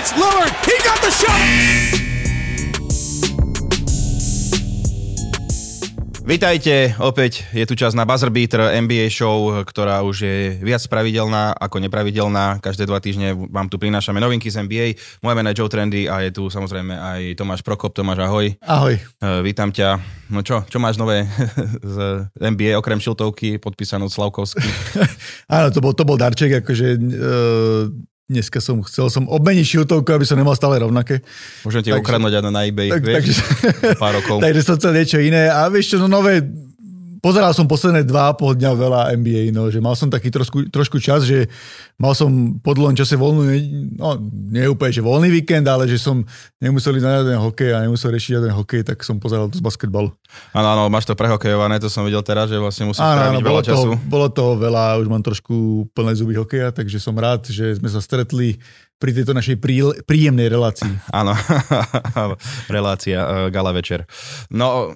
[0.00, 0.48] It's Lillard.
[0.64, 1.36] He got the shot.
[6.24, 11.52] Vítajte, opäť je tu čas na Buzzer Beater NBA show, ktorá už je viac pravidelná
[11.52, 12.64] ako nepravidelná.
[12.64, 14.96] Každé dva týždne vám tu prinášame novinky z NBA.
[15.20, 17.92] Moje meno je Joe Trendy a je tu samozrejme aj Tomáš Prokop.
[17.92, 18.56] Tomáš, ahoj.
[18.64, 18.96] Ahoj.
[19.20, 20.00] Uh, vítam ťa.
[20.32, 21.28] No čo, čo máš nové
[21.98, 24.64] z NBA okrem šiltovky podpísanú Slavkovský?
[25.60, 27.84] Áno, to bol, to bol darček, akože uh,
[28.30, 31.26] dneska som chcel som obmeniť šiltovku, aby som nemal stále rovnaké.
[31.66, 34.38] Môžem ti ukradnúť aj na eBay, tak, vieš, takže, pár rokov.
[34.46, 36.38] takže som chcel niečo iné a vieš čo, no nové,
[37.20, 40.98] pozeral som posledné dva pol dňa veľa NBA, no, že mal som taký trošku, trošku
[40.98, 41.46] čas, že
[42.00, 43.46] mal som po dlhom čase voľnú,
[44.00, 44.16] no
[44.50, 46.24] nie úplne, že voľný víkend, ale že som
[46.58, 49.64] nemusel ísť na jeden hokej a nemusel riešiť jeden hokej, tak som pozeral to z
[49.64, 50.10] basketbalu.
[50.56, 53.62] Áno, áno, máš to prehokejované, to som videl teraz, že vlastne musíš áno, áno, veľa
[53.62, 53.88] toho, času.
[54.08, 58.00] Bolo toho veľa, už mám trošku plné zuby hokeja, takže som rád, že sme sa
[58.00, 58.56] stretli
[59.00, 59.56] pri tejto našej
[60.04, 60.92] príjemnej relácii.
[61.08, 61.32] Áno,
[62.76, 64.04] relácia, uh, gala večer.
[64.52, 64.92] No,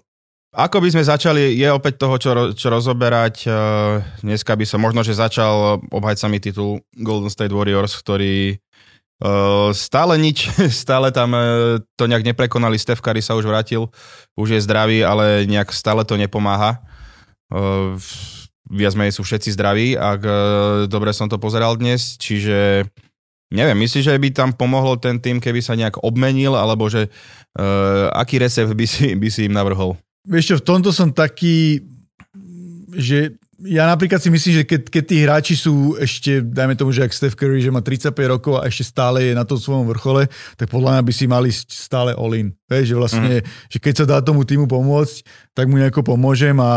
[0.55, 3.45] ako by sme začali, je opäť toho, čo, čo rozoberať.
[3.45, 10.15] Eh, dneska by som možno, že začal obhajcami titul Golden State Warriors, ktorí eh, stále
[10.17, 10.55] nič,
[10.87, 12.79] stále tam eh, to nejak neprekonali.
[12.79, 13.91] Steph Curry sa už vrátil,
[14.39, 16.79] už je zdravý, ale nejak stále to nepomáha.
[18.65, 20.21] Viac menej sú všetci zdraví, ak
[20.91, 22.89] dobre som to pozeral dnes, čiže
[23.55, 28.11] neviem, myslíš, že by tam pomohol ten tým, keby sa nejak obmenil, alebo že uh,
[28.11, 29.95] aký recept by si, by si im navrhol?
[30.25, 31.85] Vieš čo, v tomto som taký,
[32.97, 37.01] že ja napríklad si myslím, že keď, keď tí hráči sú ešte, dajme tomu, že
[37.01, 40.29] ak Steph Curry, že má 35 rokov a ešte stále je na tom svojom vrchole,
[40.61, 42.53] tak podľa mňa by si mali stále all-in.
[42.69, 43.73] Vieš, že vlastne, mm.
[43.73, 45.25] že keď sa dá tomu týmu pomôcť,
[45.57, 46.71] tak mu nejako pomôžem a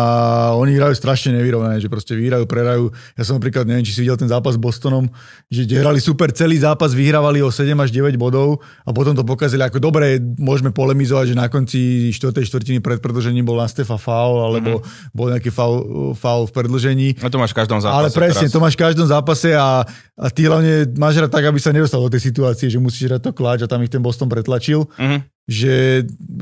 [0.54, 2.94] oni hrajú strašne nevyrovnané, že proste vyhrajú, prerajú.
[3.18, 5.10] Ja som napríklad, neviem, či si videl ten zápas s Bostonom,
[5.50, 9.66] že hrali super celý zápas, vyhrávali o 7 až 9 bodov a potom to pokazili
[9.66, 12.32] ako dobre, môžeme polemizovať, že na konci 4.
[12.38, 15.12] štvrtiny pred predlžením bol na Stefa faul, alebo mm.
[15.12, 16.77] bol nejaký faul, faul v predlžení.
[17.18, 17.98] No to máš v každom zápase.
[17.98, 18.54] Ale presne, teraz.
[18.54, 19.84] to máš v každom zápase a,
[20.16, 23.22] a ty hlavne máš hrať tak, aby sa nedostal do tej situácie, že musíš hrať
[23.28, 24.86] to kláč a tam ich ten Boston pretlačil.
[24.96, 25.26] Mm.
[25.50, 25.74] Že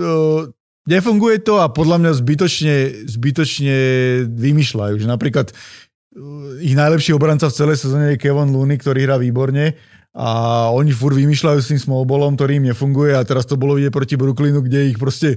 [0.02, 0.52] uh,
[0.86, 2.76] Nefunguje to a podľa mňa zbytočne,
[3.10, 3.78] zbytočne
[4.30, 5.02] vymýšľajú.
[5.02, 9.74] Že napríklad uh, ich najlepší obranca v celej sezóne je Kevin Looney, ktorý hrá výborne
[10.16, 10.28] a
[10.72, 14.16] oni fur vymýšľajú s tým smallballom, ktorý im nefunguje a teraz to bolo vidieť proti
[14.16, 15.36] Brooklynu, kde ich proste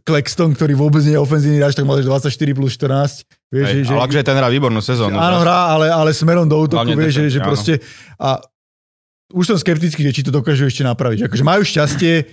[0.00, 3.28] Claxton, ktorý vôbec nie je ofenzívny hráč, tak mal 24 plus 14.
[3.52, 5.20] Vieš, Hej, že, ale že ten hrá výbornú sezónu.
[5.20, 7.72] Áno, hrá, ale, ale smerom do útoku, vieš, že, že proste
[8.16, 8.40] a
[9.28, 11.28] už som skeptický, že či to dokážu ešte napraviť.
[11.28, 12.24] Akože majú šťastie,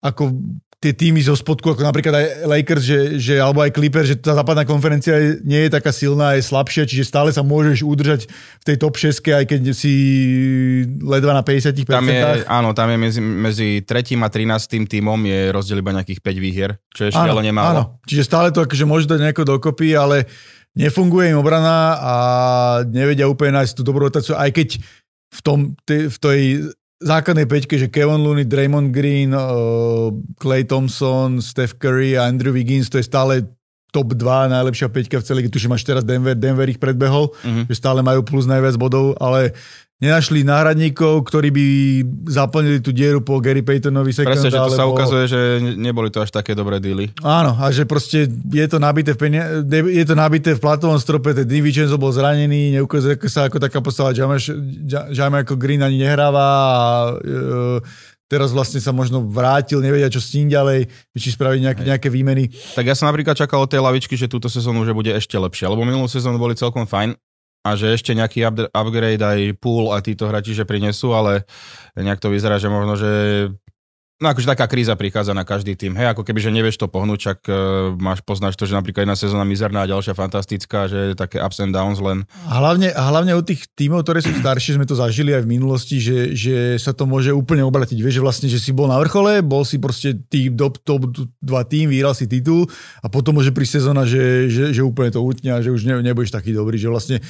[0.00, 0.32] ako
[0.78, 4.38] tie týmy zo spodku, ako napríklad aj Lakers, že, že, alebo aj Clippers, že tá
[4.38, 8.76] západná konferencia nie je taká silná, je slabšia, čiže stále sa môžeš udržať v tej
[8.78, 9.92] top 6, aj keď si
[11.02, 11.82] ledva na 50%.
[11.82, 14.22] Tam je, áno, tam je medzi, medzi 3.
[14.22, 14.86] a 13.
[14.86, 17.70] týmom je rozdiel iba nejakých 5 výhier, čo je ale nemálo.
[17.74, 20.30] Áno, čiže stále to akože môže dať nejako dokopy, ale
[20.78, 22.14] nefunguje im obrana a
[22.86, 24.68] nevedia úplne nájsť tú dobrú rotáciu, aj keď
[25.28, 25.58] v, tom,
[25.90, 32.26] v tej základnej peťke, že Kevin Looney, Draymond Green, uh, Clay Thompson, Steph Curry a
[32.26, 33.46] Andrew Wiggins, to je stále
[33.88, 37.64] top 2 najlepšia peťka v celej, tuším máš teraz Denver, Denver ich predbehol, uh-huh.
[37.70, 39.56] že stále majú plus najviac bodov, ale
[39.98, 41.66] nenašli náhradníkov, ktorí by
[42.30, 44.78] zaplnili tú dieru po Gary Paytonovi second, Presne, že to alebo...
[44.78, 45.40] sa ukazuje, že
[45.74, 47.10] neboli to až také dobré díly.
[47.18, 49.66] Áno, a že proste je to nabité v, penia...
[49.66, 54.14] je to nabité v platovom strope, ten Divincenzo bol zranený, neukazuje sa ako taká postava,
[54.14, 56.68] Jamie ako Green ani nehráva a
[57.18, 57.82] e,
[58.30, 60.86] teraz vlastne sa možno vrátil, nevedia čo s tým ďalej,
[61.18, 62.54] či spraviť nejaké, nejaké výmeny.
[62.78, 65.66] Tak ja som napríklad čakal od tej lavičky, že túto sezónu už bude ešte lepšie,
[65.66, 67.18] lebo minulú sezónu boli celkom fajn
[67.68, 68.42] a že ešte nejaký
[68.72, 71.44] upgrade aj pool a títo hráči, že prinesú, ale
[71.94, 73.10] nejak to vyzerá, že možno, že
[74.18, 75.94] No akože taká kríza prichádza na každý tým.
[75.94, 79.14] Hej, ako keby, že nevieš to pohnúť, čak uh, máš, poznáš to, že napríklad jedna
[79.14, 82.26] sezóna mizerná a ďalšia fantastická, že také ups and downs len.
[82.50, 86.34] Hlavne, hlavne u tých tímov, ktoré sú staršie, sme to zažili aj v minulosti, že,
[86.34, 87.94] že sa to môže úplne obratiť.
[87.94, 91.62] Vieš, že vlastne, že si bol na vrchole, bol si proste tým top, top dva
[91.62, 92.66] tým, vyhral si titul
[92.98, 96.34] a potom môže prísť sezóna, že, že, že úplne to utňa, že už ne, nebudeš
[96.34, 97.22] taký dobrý, že vlastne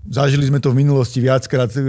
[0.00, 1.80] Zažili sme to v minulosti viackrát e,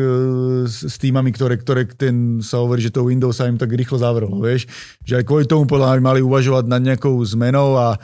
[0.68, 4.36] s, týmami, ktoré, ktoré ten sa hovorí, že to Windows sa im tak rýchlo zavrelo,
[4.44, 4.68] vieš.
[5.08, 7.96] Že aj kvôli tomu podľa mňa mali uvažovať nad nejakou zmenou a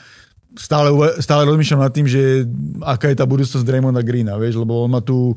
[0.55, 0.89] stále,
[1.19, 2.47] stále rozmýšľam nad tým, že
[2.87, 5.35] aká je tá budúcnosť Draymonda Greena, vieš, lebo on má tu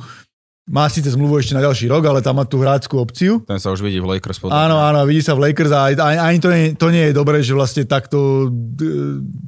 [0.70, 3.42] má síce zmluvu ešte na ďalší rok, ale tam má tú hráckú opciu.
[3.42, 4.38] Ten sa už vidí v Lakers.
[4.38, 4.54] Podľa.
[4.54, 7.58] Áno, áno, vidí sa v Lakers a ani, to, nie, to nie je dobré, že
[7.58, 8.46] vlastne takto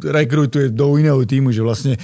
[0.02, 1.94] rekrutuje do iného týmu, že vlastne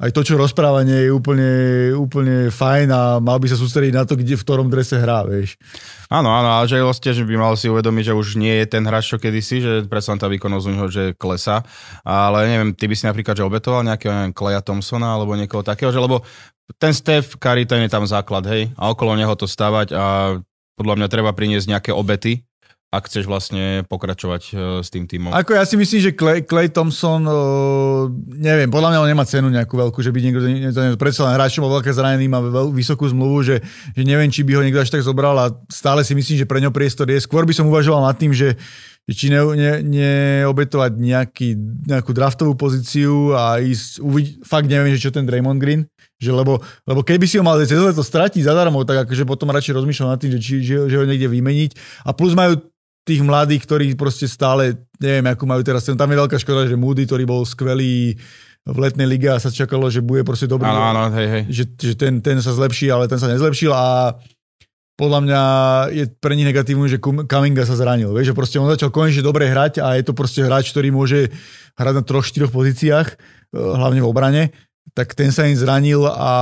[0.00, 1.52] aj to, čo rozprávanie je úplne,
[1.92, 5.60] úplne fajn a mal by sa sústrediť na to, kde, v ktorom drese hrá, vieš.
[6.08, 8.82] Áno, áno, ale že vlastne že by mal si uvedomiť, že už nie je ten
[8.82, 11.60] hráč, čo kedysi, že predsa tá výkonnosť u neho, že klesa.
[12.00, 15.92] Ale neviem, ty by si napríklad že obetoval nejakého, neviem, Kleja Thompsona alebo niekoho takého,
[15.92, 16.24] že lebo
[16.80, 20.38] ten Steph Curry, ten je tam základ, hej, a okolo neho to stavať a
[20.80, 22.40] podľa mňa treba priniesť nejaké obety,
[22.90, 25.30] ak chceš vlastne pokračovať uh, s tým týmom.
[25.30, 29.46] Ako ja si myslím, že Clay, Clay Thompson, uh, neviem, podľa mňa on nemá cenu
[29.46, 33.06] nejakú veľkú, že by niekto, niekto predsa len hráč, má veľké zranenie, má veľ, vysokú
[33.06, 33.56] zmluvu, že,
[33.94, 36.58] že neviem, či by ho niekto až tak zobral a stále si myslím, že pre
[36.58, 37.22] ňo priestor je.
[37.22, 38.58] Skôr by som uvažoval nad tým, že,
[39.06, 41.48] či ne, ne, neobetovať nejaký,
[41.86, 45.86] nejakú draftovú pozíciu a ísť, uviť, fakt neviem, že čo ten Draymond Green,
[46.18, 46.58] že lebo,
[46.90, 50.20] lebo keby si ho mal cez to stratiť zadarmo, tak akože potom radšej rozmýšľam nad
[50.20, 52.02] tým, že, či, že, že ho niekde vymeniť.
[52.06, 52.58] A plus majú
[53.04, 57.08] tých mladých, ktorí proste stále, neviem, ako majú teraz, tam je veľká škoda, že Moody,
[57.08, 58.16] ktorý bol skvelý
[58.68, 60.68] v letnej lige a sa čakalo, že bude proste dobrý.
[60.68, 61.42] Áno, áno, hej, hej.
[61.48, 64.14] Že, že ten, ten sa zlepší, ale ten sa nezlepšil a
[65.00, 65.42] podľa mňa
[65.96, 68.12] je pre nich negatívne, že Kaminga sa zranil.
[68.12, 71.32] Vieš, že proste on začal konečne dobre hrať a je to proste hráč, ktorý môže
[71.80, 73.16] hrať na troch, štyroch pozíciách, eh,
[73.56, 74.42] hlavne v obrane
[74.94, 76.32] tak ten sa im zranil a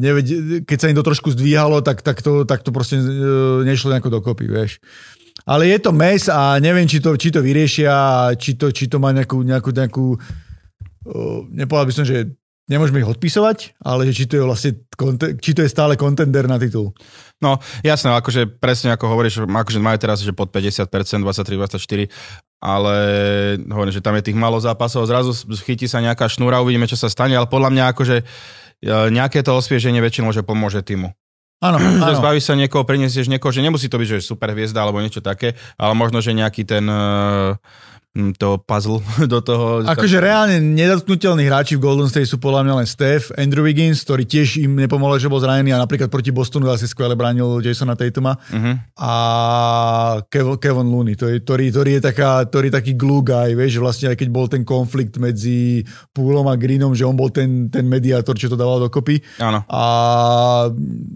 [0.00, 0.24] neved,
[0.64, 3.04] keď sa im to trošku zdvíhalo, tak, tak, to, tak to proste e,
[3.66, 4.80] nešlo nejako dokopy, vieš.
[5.48, 9.00] Ale je to mes a neviem, či to, či to vyriešia, či to, či to
[9.00, 10.06] má nejakú, nejakú, nejakú
[11.48, 12.36] nepovedal by som, že
[12.68, 14.70] nemôžeme ich odpisovať, ale či to je vlastne,
[15.40, 16.92] či to je stále kontender na titul.
[17.40, 20.84] No, jasné, akože presne ako hovoríš, akože majú teraz, že pod 50%,
[21.24, 22.12] 23-24,
[22.60, 22.94] ale
[23.72, 25.32] hovorím, že tam je tých malo zápasov, zrazu
[25.64, 28.24] chytí sa nejaká šnúra, uvidíme, čo sa stane, ale podľa mňa akože e,
[29.16, 31.16] nejaké to osvieženie väčšinou, že pomôže týmu.
[31.58, 31.76] Áno,
[32.06, 32.14] áno.
[32.14, 35.58] Zbavíš sa niekoho, prinesieš niekoho, že nemusí to byť, že super hviezda alebo niečo také,
[35.74, 37.58] ale možno, že nejaký ten uh,
[38.34, 38.98] to puzzle
[39.32, 39.86] do toho.
[39.86, 40.24] Akože tak...
[40.26, 44.58] reálne nedotknutelní hráči v Golden State sú podľa mňa len Steph, Andrew Wiggins, ktorý tiež
[44.58, 48.74] im nepomohol, že bol zranený a napríklad proti Bostonu asi skvele bránil Jasona Tatuma uh-huh.
[48.98, 49.12] a
[50.26, 53.78] Kevin, Kevin Looney, to je, ktorý, ktorý, je taká, ktorý je taký glue guy, vieš,
[53.78, 57.70] že vlastne aj keď bol ten konflikt medzi Poolom a Greenom, že on bol ten,
[57.70, 59.22] ten mediátor, čo to dával dokopy.
[59.38, 59.62] Áno.
[59.70, 59.82] A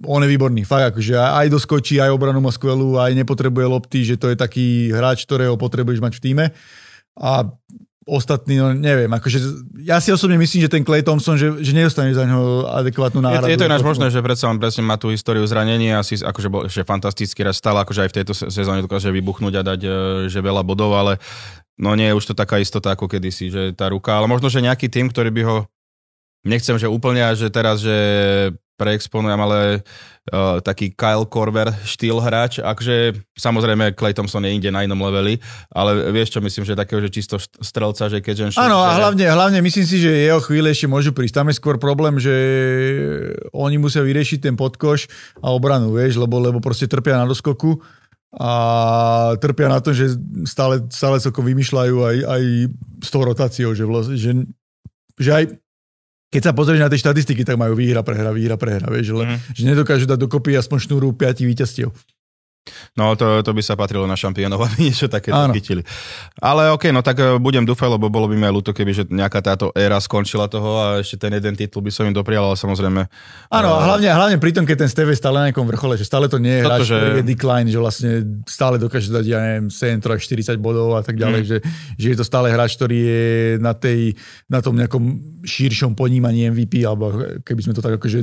[0.06, 4.14] on je výborný, fakt akože aj doskočí, aj obranu má skvelú, aj nepotrebuje lopty, že
[4.14, 6.46] to je taký hráč, ktorého potrebuješ mať v týme
[7.18, 7.48] a
[8.02, 9.38] ostatní, no neviem, akože
[9.86, 13.46] ja si osobne myslím, že ten Clay Thompson, že, že nedostane za neho adekvátnu náhradu.
[13.46, 16.18] Je, je to ináč možné, že predsa on presne má tú históriu zranení a si
[16.18, 19.80] akože bol ešte fantastický raz stále, akože aj v tejto sezóne dokáže vybuchnúť a dať
[19.86, 19.90] e,
[20.26, 21.22] že veľa bodov, ale
[21.78, 24.58] no nie je už to taká istota ako kedysi, že tá ruka, ale možno, že
[24.58, 25.56] nejaký tým, ktorý by ho
[26.42, 27.96] nechcem, že úplne, že teraz, že
[28.82, 34.82] preexponujem, ale uh, taký Kyle Korver štýl hráč, akže samozrejme Clay Thompson je inde na
[34.82, 35.38] inom leveli,
[35.70, 38.50] ale vieš čo myslím, že takého, že čisto strelca, že keď...
[38.58, 41.38] Áno, a hlavne, hlavne myslím si, že jeho chvíle ešte môžu prísť.
[41.38, 42.34] Tam je skôr problém, že
[43.54, 45.06] oni musia vyriešiť ten podkoš
[45.38, 47.78] a obranu, vieš, lebo, lebo proste trpia na doskoku
[48.32, 48.50] a
[49.36, 50.16] trpia na to, že
[50.48, 52.42] stále, stále sa vymýšľajú aj, aj
[53.04, 54.32] s tou rotáciou, že, vlastne, že,
[55.20, 55.44] že aj
[56.32, 59.38] keď sa pozrieš na tie štatistiky, tak majú výhra, prehra, výhra, prehra, vieš, že, mm.
[59.52, 61.92] že nedokážu dať dokopy aspoň šnúru 5 víťazstiev.
[62.94, 65.82] No to, to by sa patrilo na šampiónov, aby niečo také chytili.
[66.38, 69.04] Ale OK, no tak e, budem dúfať, lebo bolo by mi aj ľúto, keby že
[69.10, 72.56] nejaká táto éra skončila toho a ešte ten jeden titul by som im doprial, ale
[72.56, 73.00] samozrejme...
[73.50, 76.06] Áno, a hlavne, hlavne pri tom, keď ten Steve je stále na nejakom vrchole, že
[76.06, 76.98] stále to nie je hráč, že...
[77.18, 78.10] je decline, že vlastne
[78.46, 81.48] stále dokáže dať, ja neviem, 7 40 bodov a tak ďalej, mm.
[81.48, 81.56] že,
[81.98, 83.24] že je to stále hráč, ktorý je
[83.58, 84.14] na, tej,
[84.46, 85.02] na tom nejakom
[85.42, 87.10] širšom ponímaní MVP, alebo
[87.42, 88.22] keby sme to tak akože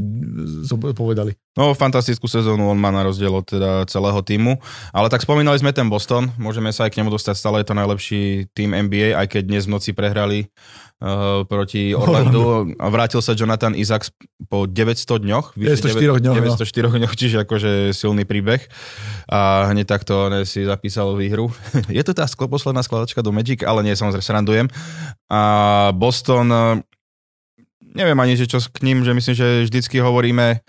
[0.95, 1.35] povedali.
[1.59, 4.63] No, fantastickú sezónu on má na rozdiel od teda celého týmu.
[4.95, 7.75] Ale tak spomínali sme ten Boston, môžeme sa aj k nemu dostať, stále je to
[7.75, 10.47] najlepší tým NBA, aj keď dnes v noci prehrali
[11.03, 12.71] uh, proti Orlandu.
[12.79, 14.15] A vrátil sa Jonathan Isaacs
[14.47, 15.59] po 900 dňoch.
[15.59, 16.35] 904 dňoch.
[16.63, 16.95] 904 no.
[16.95, 18.63] dňoch, čiže akože silný príbeh.
[19.27, 21.51] A hneď takto si zapísal výhru.
[21.91, 24.67] je to tá posledná skladačka do Magic, ale nie, samozrejme srandujem.
[25.27, 25.41] A
[25.91, 26.87] Boston, eh,
[27.99, 30.63] neviem ani, že čo k ním, že myslím, že vždycky hovoríme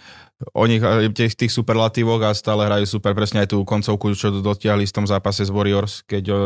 [0.56, 0.80] o nich
[1.12, 5.04] tých, tých superlatívoch a stále hrajú super presne aj tú koncovku, čo dotiahli v tom
[5.04, 6.38] zápase s Warriors, keď uh,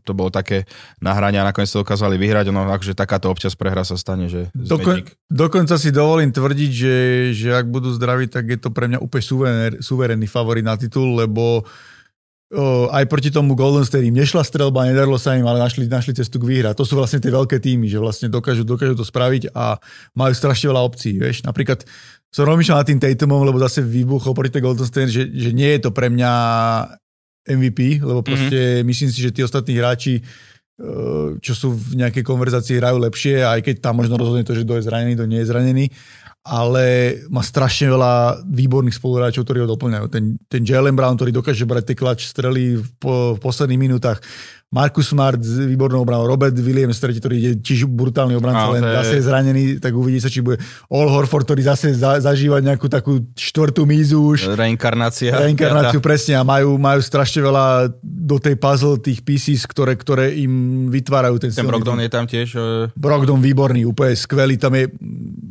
[0.00, 0.64] to bolo také
[1.04, 5.04] nahrania a nakoniec to dokázali vyhrať, no akože takáto občas prehra sa stane, že Dokon,
[5.28, 6.96] Dokonca si dovolím tvrdiť, že,
[7.36, 11.20] že ak budú zdraví, tak je to pre mňa úplne suverénny, suverénny favorit na titul,
[11.20, 11.97] lebo O,
[12.88, 16.40] aj proti tomu Golden State im nešla strelba, nedarilo sa im, ale našli, našli cestu
[16.40, 16.72] k výhra.
[16.72, 19.76] To sú vlastne tie veľké týmy, že vlastne dokážu, dokážu to spraviť a
[20.16, 21.20] majú strašne veľa opcií.
[21.20, 21.44] Vieš?
[21.44, 21.84] Napríklad
[22.32, 25.80] som rozmýšľal nad tým Tatumom, lebo zase vybuchol proti Golden State, že, že nie je
[25.84, 26.32] to pre mňa
[27.52, 28.26] MVP, lebo mhm.
[28.26, 28.86] proste mm-hmm.
[28.88, 30.24] myslím si, že tí ostatní hráči
[31.42, 34.78] čo sú v nejakej konverzácii hrajú lepšie, aj keď tam možno rozhodne to, že kto
[34.78, 35.84] je zranený, kto nie je zranený
[36.48, 40.06] ale má strašne veľa výborných spoluhráčov, ktorí ho doplňajú.
[40.08, 44.24] Ten, ten Jalen Brown, ktorý dokáže brať tie klač strely v, po, v posledných minútach.
[44.68, 49.16] Marcus Smart s výbornou obranou, Robert Williams, tretí, ktorý je tiež brutálny obranca, len zase
[49.16, 50.60] je zranený, tak uvidí sa, či bude
[50.92, 54.52] All Horford, ktorý zase za, zažíva nejakú takú štvrtú mízu už.
[54.52, 55.32] Reinkarnácia.
[55.32, 56.36] Reinkarnáciu, presne.
[56.36, 61.48] A majú, majú strašne veľa do tej puzzle tých pieces, ktoré, ktoré im vytvárajú ten
[61.48, 62.48] Ten Brogdon je tam tiež?
[62.52, 62.92] Uh...
[62.92, 64.60] Brogdon výborný, úplne skvelý.
[64.60, 64.92] Tam je,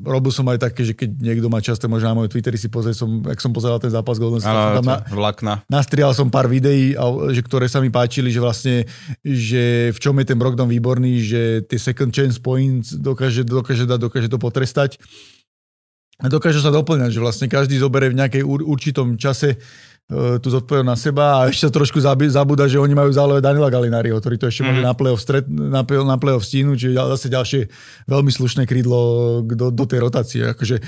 [0.06, 3.02] robil som aj také, že keď niekto má často, možno na môj Twitteri si pozrieť,
[3.02, 5.66] som, ak som pozeral ten zápas Golden State, tam na, vlakna.
[5.66, 6.94] nastrial som pár videí,
[7.34, 8.86] že, ktoré sa mi páčili, že vlastne
[9.24, 14.00] že v čom je ten Brogdon výborný, že tie second chance points dokáže, dokáže dať,
[14.00, 15.00] dokáže to potrestať.
[16.18, 20.90] A dokáže sa doplňať, že vlastne každý zoberie v nejakej určitom čase uh, tú zodpovednosť
[20.90, 24.50] na seba a ešte sa trošku zabúda, že oni majú zálevé Daniela Galináriho, ktorý to
[24.50, 24.68] ešte mm.
[24.68, 25.86] môže na play-off, stret, na
[26.18, 27.62] play-off stínu, čiže zase ďalšie
[28.10, 29.00] veľmi slušné krídlo
[29.46, 30.42] do, do tej rotácie.
[30.42, 30.82] Akože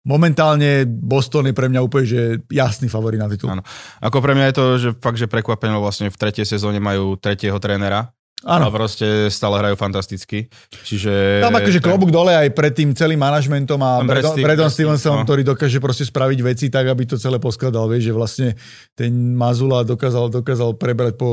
[0.00, 3.52] Momentálne Boston je pre mňa úplne že jasný favorit na titul.
[3.52, 3.60] Áno.
[4.00, 7.60] Ako pre mňa je to, že fakt, že prekvapenie, vlastne v tretej sezóne majú tretieho
[7.60, 8.16] trénera.
[8.40, 8.68] Áno.
[8.68, 10.48] A proste stále hrajú fantasticky.
[10.84, 11.44] Čiže...
[11.44, 15.24] Tam akože klobúk dole aj pred tým celým manažmentom a Bredon Stevenson, no.
[15.28, 17.84] ktorý dokáže proste spraviť veci tak, aby to celé poskladal.
[17.92, 18.48] Vieš, že vlastne
[18.96, 21.30] ten Mazula dokázal, dokázal prebrať po,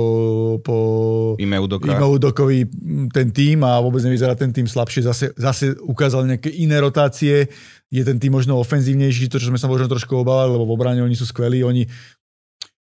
[0.60, 0.76] po
[1.40, 1.88] Ime Udoka.
[1.88, 2.68] Ime Udokovi
[3.16, 5.08] ten tým a vôbec nevyzerá ten tým slabšie.
[5.08, 7.48] Zase, zase ukázal nejaké iné rotácie
[7.88, 11.00] je ten tým možno ofenzívnejší, to, čo sme sa možno trošku obávali, lebo v obrane
[11.00, 11.88] oni sú skvelí, oni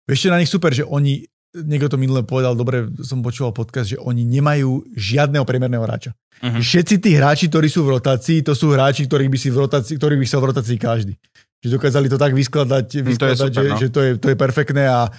[0.05, 1.25] ešte na nich super, že oni,
[1.55, 6.15] niekto to minule povedal, dobre som počúval podcast, že oni nemajú žiadneho priemerného hráča.
[6.41, 6.63] Uh-huh.
[6.63, 9.95] Všetci tí hráči, ktorí sú v rotácii, to sú hráči, ktorých by si v rotácii,
[9.99, 11.15] ktorých by chcel v rotácii každý.
[11.61, 13.77] Že dokázali to tak vyskladať, vyskladať to super, že, no.
[13.77, 15.11] že to, je, to je perfektné a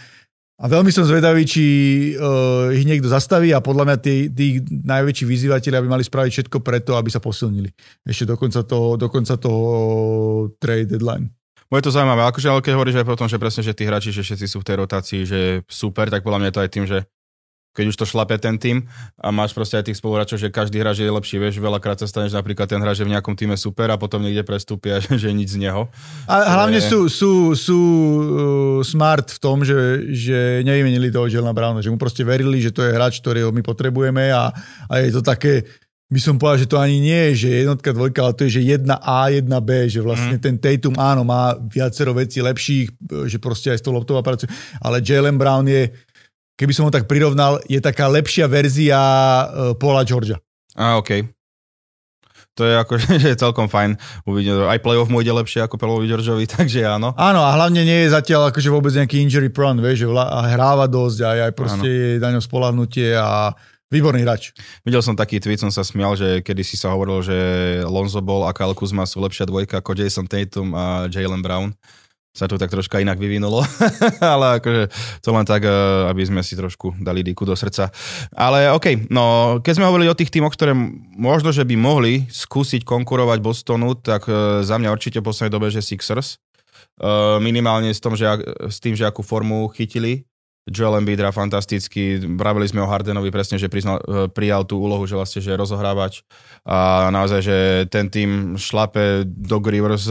[0.62, 1.66] a veľmi som zvedavý, či
[2.14, 6.62] uh, ich niekto zastaví a podľa mňa tí, tí najväčší vyzývateľi aby mali spraviť všetko
[6.62, 7.74] preto, aby sa posilnili.
[8.06, 9.66] Ešte do konca toho, do konca toho
[10.62, 11.34] trade deadline.
[11.72, 14.28] Bude to zaujímavé, akože ale keď hovoríš aj potom, že presne, že tí hráči, že
[14.28, 15.40] všetci sú v tej rotácii, že
[15.72, 17.08] super, tak podľa mňa je to aj tým, že
[17.72, 18.84] keď už to šlape ten tým
[19.16, 22.36] a máš proste aj tých spoluhráčov, že každý hráč je lepší, vieš, veľakrát sa staneš
[22.36, 25.56] napríklad ten hráč, že v nejakom týme super a potom niekde prestúpia, že, že nič
[25.56, 25.88] z neho.
[26.28, 26.92] A hlavne je...
[26.92, 31.96] sú, sú, sú uh, smart v tom, že, že nevymenili toho Jelena Browna, že mu
[31.96, 34.52] proste verili, že to je hráč, ktorého my potrebujeme a,
[34.92, 35.64] a je to také,
[36.12, 38.68] by som povedal, že to ani nie je, že jednotka, dvojka, ale to je, že
[38.76, 40.44] jedna A, jedna B, že vlastne mm.
[40.44, 42.92] ten Tatum, áno, má viacero vecí lepších,
[43.32, 44.52] že proste aj s tou loptová pracuje,
[44.84, 45.88] ale Jalen Brown je,
[46.60, 50.36] keby som ho tak prirovnal, je taká lepšia verzia uh, Paula Georgia.
[50.76, 51.24] A, OK.
[52.60, 53.96] To je ako, že je celkom fajn.
[54.28, 57.16] Uvidím, aj playoff mu ide lepšie ako Paulovi Georgeovi, takže áno.
[57.16, 60.08] Áno, a hlavne nie je zatiaľ akože vôbec nejaký injury prone, vieš, že
[60.60, 61.96] hráva dosť a aj proste áno.
[61.96, 63.56] je na ňom spolahnutie a
[63.92, 64.56] Výborný hráč.
[64.88, 67.38] Videl som taký tweet, som sa smial, že kedy si sa hovoril, že
[67.84, 71.76] Lonzo Ball a Kyle Kuzma sú lepšia dvojka ako Jason Tatum a Jalen Brown
[72.32, 73.60] sa to tak troška inak vyvinulo,
[74.24, 74.84] ale akože
[75.20, 75.76] to len tak, eh,
[76.08, 77.92] aby sme si trošku dali dýku do srdca.
[78.32, 80.72] Ale OK, no keď sme hovorili o tých tímoch, ktoré
[81.20, 85.68] možno, že by mohli skúsiť konkurovať Bostonu, tak eh, za mňa určite v poslednej dobe,
[85.68, 86.40] že Sixers.
[87.04, 88.24] Eh, minimálne s, tom, že,
[88.64, 90.24] s tým, že akú formu chytili.
[90.70, 93.98] Joel Embiid hrá fantasticky, bravili sme o Hardenovi presne, že priznal,
[94.30, 96.22] prijal tú úlohu, že vlastne, že je rozohrávač
[96.62, 97.58] a naozaj, že
[97.90, 100.06] ten tým šlape Dog Rivers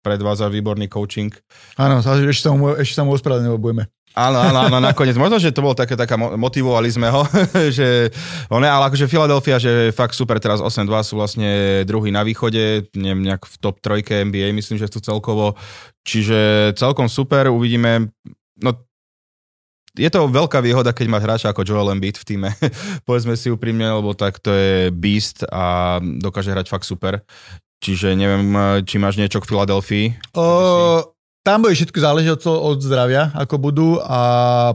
[0.00, 1.28] predvádza výborný coaching.
[1.76, 3.84] Áno, ešte sa mu, ešte sa mu ospravedlňujeme.
[4.16, 5.14] Áno, áno, áno, nakoniec.
[5.20, 7.22] Možno, že to bolo také, taká, motivovali sme ho,
[7.76, 8.08] že
[8.48, 11.50] on je, ale akože Philadelphia, že fakt super, teraz 8-2 sú vlastne
[11.84, 15.54] druhý na východe, neviem, nejak v top trojke NBA, myslím, že sú celkovo.
[16.08, 18.10] Čiže celkom super, uvidíme,
[18.58, 18.87] no
[19.96, 22.50] je to veľká výhoda, keď máš hráča ako Joel Embiid v týme.
[23.08, 27.24] Povedzme si úprimne, lebo tak to je beast a dokáže hrať fakt super.
[27.78, 28.50] Čiže neviem,
[28.82, 30.34] či máš niečo k Filadelfii?
[30.34, 31.14] O,
[31.46, 34.20] tam bude všetko záležiť od, od zdravia, ako budú a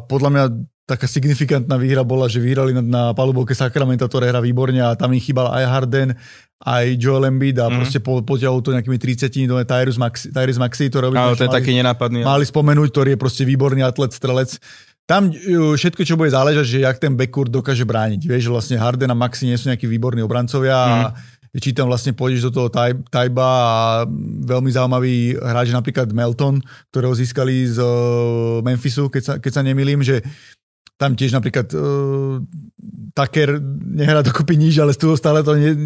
[0.08, 0.44] podľa mňa
[0.84, 5.16] taká signifikantná výhra bola, že vyhrali na, na palubovke Sacramento, ktoré hra výborne a tam
[5.16, 6.10] im chýbal aj Harden,
[6.64, 7.78] aj Joel Embiid a mm-hmm.
[7.80, 11.16] proste po, potiahol to nejakými 30 do Tyrus Maxi, Tyrus Maxi to robí.
[11.16, 12.24] Áno, to je mali, taký nenápadný.
[12.24, 14.60] Mali spomenúť, ktorý je proste výborný atlet, strelec.
[15.04, 18.28] Tam eh, všetko, čo bude záležať, že jak ten backcourt dokáže brániť.
[18.28, 20.92] Vieš, že vlastne Harden a Maxi nie sú nejakí výborní obrancovia mm.
[20.92, 22.70] a mhm čítam vlastne pôjdeš do toho
[23.14, 24.10] Tajba a
[24.42, 26.58] veľmi zaujímavý hráč napríklad Melton,
[26.90, 30.26] ktorého získali z uh, Memphisu, keď sa, keď sa nemýlim, že
[30.98, 32.42] tam tiež napríklad uh,
[33.14, 33.62] Tucker
[33.94, 35.78] nehrá dokopy nič, ale z toho stále to ne,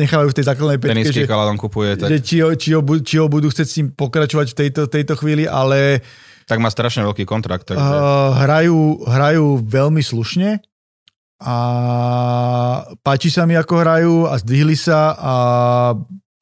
[0.00, 0.96] nechávajú v tej základnej pečke.
[1.12, 1.28] že,
[1.60, 1.90] kupuje.
[2.00, 2.08] Tak.
[2.08, 5.14] Že či, ho, či, ho, či ho budú chcieť s ním pokračovať v tejto, tejto
[5.20, 6.00] chvíli, ale...
[6.50, 7.70] Tak má strašne veľký kontrakt.
[7.70, 7.78] Takže...
[7.78, 10.58] Uh, hrajú, hrajú veľmi slušne
[11.40, 11.56] a
[13.00, 15.34] páči sa mi, ako hrajú a zdvihli sa a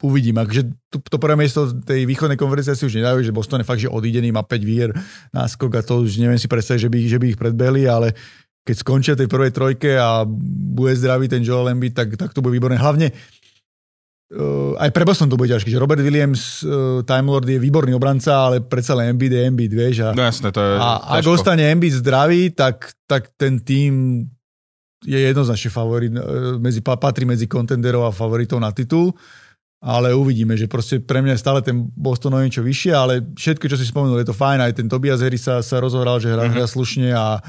[0.02, 0.40] uvidím.
[0.40, 3.84] Akže to, to prvé miesto tej východnej konferencie si už nedajú, že Boston je fakt,
[3.84, 4.90] že odídený, má 5 výher
[5.30, 8.16] náskok a to už neviem si predstaviť, že by, že by ich predbehli, ale
[8.66, 10.26] keď skončia tej prvej trojke a
[10.74, 12.76] bude zdravý ten Joel Embiid, tak, tak to bude výborné.
[12.76, 13.37] Hlavne uh,
[14.76, 18.52] aj pre Boston to bude ťažké, že Robert Williams, uh, Time Lord je výborný obranca,
[18.52, 19.96] ale predsa len Embiid je Embiid, vieš.
[20.04, 24.24] A, no jasné, to je a ak ostane Embiid zdravý, tak, tak ten tým
[25.00, 26.20] je jednoznačne favorit, e,
[26.60, 29.16] medzi, patrí medzi kontenderov a favoritov na titul,
[29.80, 33.64] ale uvidíme, že proste pre mňa je stále ten Boston o niečo vyššie, ale všetko,
[33.64, 36.50] čo si spomenul, je to fajn, aj ten Tobias Harris sa, sa rozohral, že hrá,
[36.50, 36.68] mm-hmm.
[36.68, 37.40] slušne a,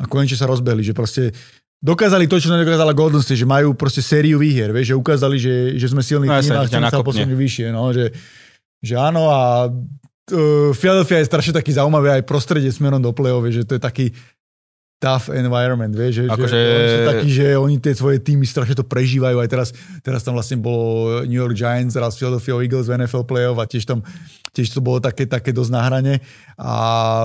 [0.00, 1.36] a konečne sa rozbehli, že proste
[1.80, 5.76] dokázali to, čo nedokázala Golden State, že majú proste sériu výhier, vieš, že ukázali, že,
[5.76, 8.12] že sme silný no, tým a chceme sa posunúť vyššie, no, že,
[8.80, 13.68] že áno a uh, Philadelphia je strašne taký zaujímavý aj prostredie smerom do play že
[13.68, 14.06] to je taký
[14.96, 16.56] tough environment, vieš, že, akože...
[16.56, 19.68] že oni sú takí, že oni tie svoje týmy strašne to prežívajú, aj teraz,
[20.00, 23.84] teraz tam vlastne bolo New York Giants, teraz Philadelphia Eagles v NFL playoff a tiež
[23.84, 24.00] tam
[24.56, 26.14] tiež to bolo také, také dosť na hrane.
[26.56, 26.72] A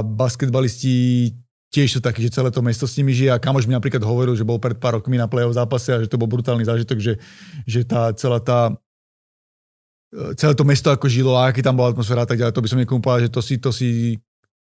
[0.04, 1.32] basketbalisti
[1.72, 4.36] tiež sú takí, že celé to mesto s nimi žije a kamož mi napríklad hovoril,
[4.36, 7.14] že bol pred pár rokmi na play-off zápase a že to bol brutálny zážitok, že,
[7.64, 8.76] že tá celá tá
[10.36, 12.68] celé to mesto ako žilo a aký tam bola atmosféra a tak ďalej, to by
[12.68, 14.20] som niekomu povedal, že to si, to si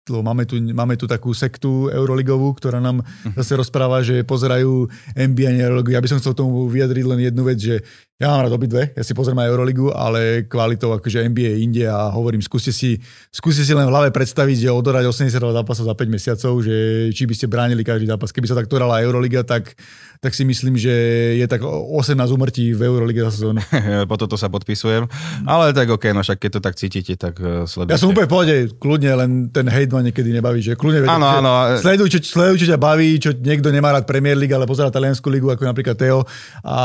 [0.08, 3.36] lebo máme tu, máme tu takú sektu Euroligovú, ktorá nám mhm.
[3.36, 5.92] zase rozpráva, že pozerajú NBA a Euroligu.
[5.92, 7.84] Ja by som chcel tomu vyjadriť len jednu vec, že
[8.20, 12.12] ja mám rád obidve, ja si pozriem aj Euroligu, ale kvalitou akože NBA inde a
[12.12, 13.00] hovorím, skúste si,
[13.32, 17.24] skúste si len v hlave predstaviť, že odorať 80 zápasov za 5 mesiacov, že či
[17.24, 18.28] by ste bránili každý zápas.
[18.28, 19.72] Keby sa takto hrala Euroliga, tak,
[20.20, 20.92] tak si myslím, že
[21.40, 23.64] je tak 18 umrtí v Eurolige za sezónu.
[24.10, 25.08] po toto sa podpisujem,
[25.48, 27.96] ale tak ok, no však keď to tak cítite, tak uh, sledujte.
[27.96, 31.24] Ja som úplne v pohode, kľudne, len ten hate ma niekedy nebaví, že kľudne áno,
[31.24, 31.80] áno.
[31.80, 35.32] Sleduj, čo, sleduj, čo ťa baví, čo niekto nemá rád Premier League, ale pozerá taliansku
[35.32, 36.20] ligu, ako napríklad Teo,
[36.68, 36.80] a,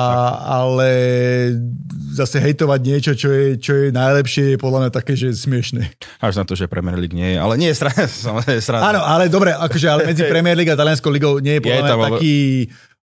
[0.63, 0.91] ale
[2.15, 5.83] zase hejtovať niečo, čo je, čo je najlepšie, je podľa mňa také, že je smiešné.
[6.23, 7.77] Až na to, že Premier League nie je, ale nie je
[8.65, 8.95] sranda.
[8.95, 11.95] Áno, ale dobre, akože ale medzi Premier League a Talianskou ligou nie je podľa mňa
[12.13, 12.35] taký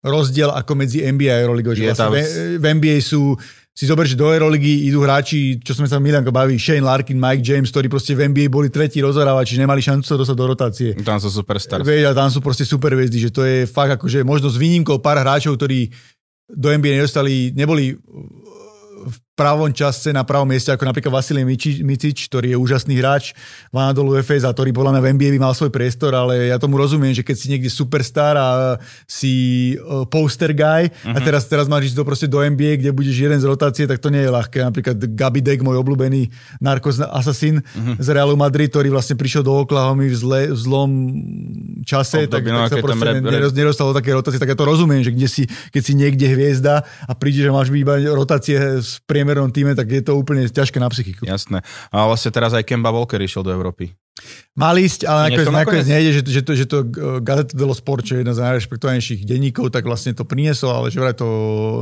[0.03, 1.73] rozdiel ako medzi NBA a Euroligou.
[1.79, 2.13] Že vlastne tam...
[2.59, 3.39] v, NBA sú
[3.73, 7.41] si zober, že do Euroligy idú hráči, čo sme sa Milanko baví, Shane Larkin, Mike
[7.41, 10.89] James, ktorí proste v NBA boli tretí rozhrávači, nemali šancu sa dostať do rotácie.
[11.01, 11.81] Tam sú superstars.
[11.81, 15.25] Veď, tam sú proste super hviezdy, že to je fakt akože možno s výnimkou pár
[15.25, 15.89] hráčov, ktorí
[16.57, 17.97] do NBA nedostali, neboli
[19.33, 21.49] pravom čase na pravom mieste, ako napríklad Vasilij
[21.81, 23.33] Micič, ktorý je úžasný hráč
[23.73, 26.61] v Anadolu FS a ktorý podľa mňa v NBA by mal svoj priestor, ale ja
[26.61, 28.77] tomu rozumiem, že keď si niekde superstar a
[29.09, 29.33] si
[29.81, 31.17] uh, poster guy uh-huh.
[31.17, 31.25] a mhm.
[31.25, 34.13] teraz, teraz máš ísť do, proste do NBA, kde budeš jeden z rotácie, tak to
[34.13, 34.61] nie je ľahké.
[34.69, 36.29] Napríklad Gabi Dek, môj obľúbený
[36.61, 37.97] narkos assassin uh-huh.
[38.05, 40.91] z Realu Madrid, ktorý vlastne prišiel do Oklahoma v, zle, v zlom
[41.89, 43.53] čase, tak, no, tak sa proste rep, rep.
[43.57, 45.43] nedostal do také rotácie, tak ja to rozumiem, že kde si,
[45.73, 49.87] keď si niekde hviezda a príde, že máš byť iba rotácie s priemernom týme, tak
[49.87, 51.23] je to úplne ťažké na psychiku.
[51.23, 51.63] Jasné.
[51.95, 53.95] A vlastne teraz aj Kemba Walker išiel do Európy.
[54.53, 56.85] Mal ísť, ale nakoniec, nakoniec nejde, že, že to, že to
[57.25, 61.01] Gazeta dello Sport, čo je jedna z najrešpektovanejších denníkov, tak vlastne to priniesol, ale že
[61.01, 61.25] vraj to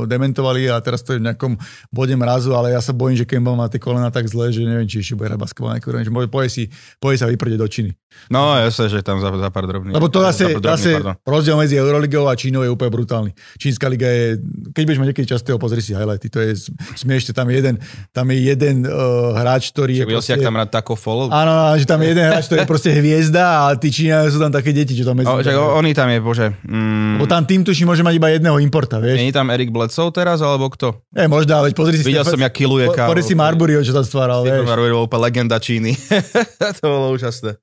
[0.07, 1.59] dementovali a teraz to je v nejakom
[1.91, 4.87] bode mrazu, ale ja sa bojím, že Kemba má tie kolena tak zle, že neviem,
[4.87, 6.63] či ešte bude hrať basketbal nejakú že poje, si,
[7.03, 7.91] poje sa vyprde do Číny.
[8.31, 9.91] No, ja sa, že tam za, za pár drobných.
[9.91, 13.31] Lebo to zase, zase rozdiel medzi Euroligou a Čínou je úplne brutálny.
[13.59, 14.39] Čínska liga je,
[14.71, 16.55] keď budeš mať niekedy častého, pozri si highlighty, to je
[16.95, 17.75] smiešne, tam je jeden,
[18.15, 20.03] tam je jeden uh, hráč, ktorý je...
[20.07, 21.27] Proste, jak tam rád tako follow?
[21.27, 24.53] Áno, že tam je jeden hráč, ktorý je proste hviezda a tí Číňania sú tam
[24.53, 25.31] také deti, čo tam medzi...
[25.31, 26.47] O, čak, oni tam je, bože.
[26.67, 27.17] Mm.
[27.17, 29.17] Bo tam tým tuší môže mať iba jedného importa, vieš.
[29.17, 31.01] Je tam Erik Bledsoe teraz, alebo kto?
[31.11, 32.05] Je, možno, veď pozri si...
[32.05, 33.11] Videl som, jak kiluje kávu.
[33.11, 34.63] Pozri si Marbury, čo tam stváral, vieš.
[34.67, 35.97] Marbury bol úplne legenda Číny.
[36.79, 37.57] to bolo úžasné.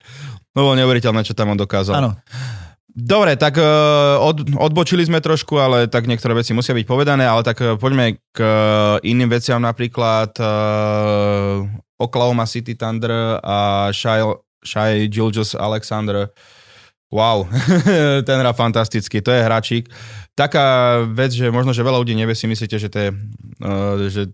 [0.57, 1.95] No bolo neuveriteľné, čo tam on dokázal.
[1.95, 2.19] Áno.
[2.99, 7.47] Dobre, tak uh, od, odbočili sme trošku, ale tak niektoré veci musia byť povedané, ale
[7.47, 11.63] tak uh, poďme k uh, iným veciam, napríklad uh,
[11.95, 14.27] Oklahoma City Thunder a Shai
[14.65, 16.31] Shai Gilgis Alexander.
[17.09, 17.49] Wow,
[18.29, 19.89] ten hrá fantasticky, to je hráčik.
[20.37, 23.11] Taká vec, že možno, že veľa ľudí nevie, si myslíte, že to je,
[23.65, 24.29] uh, že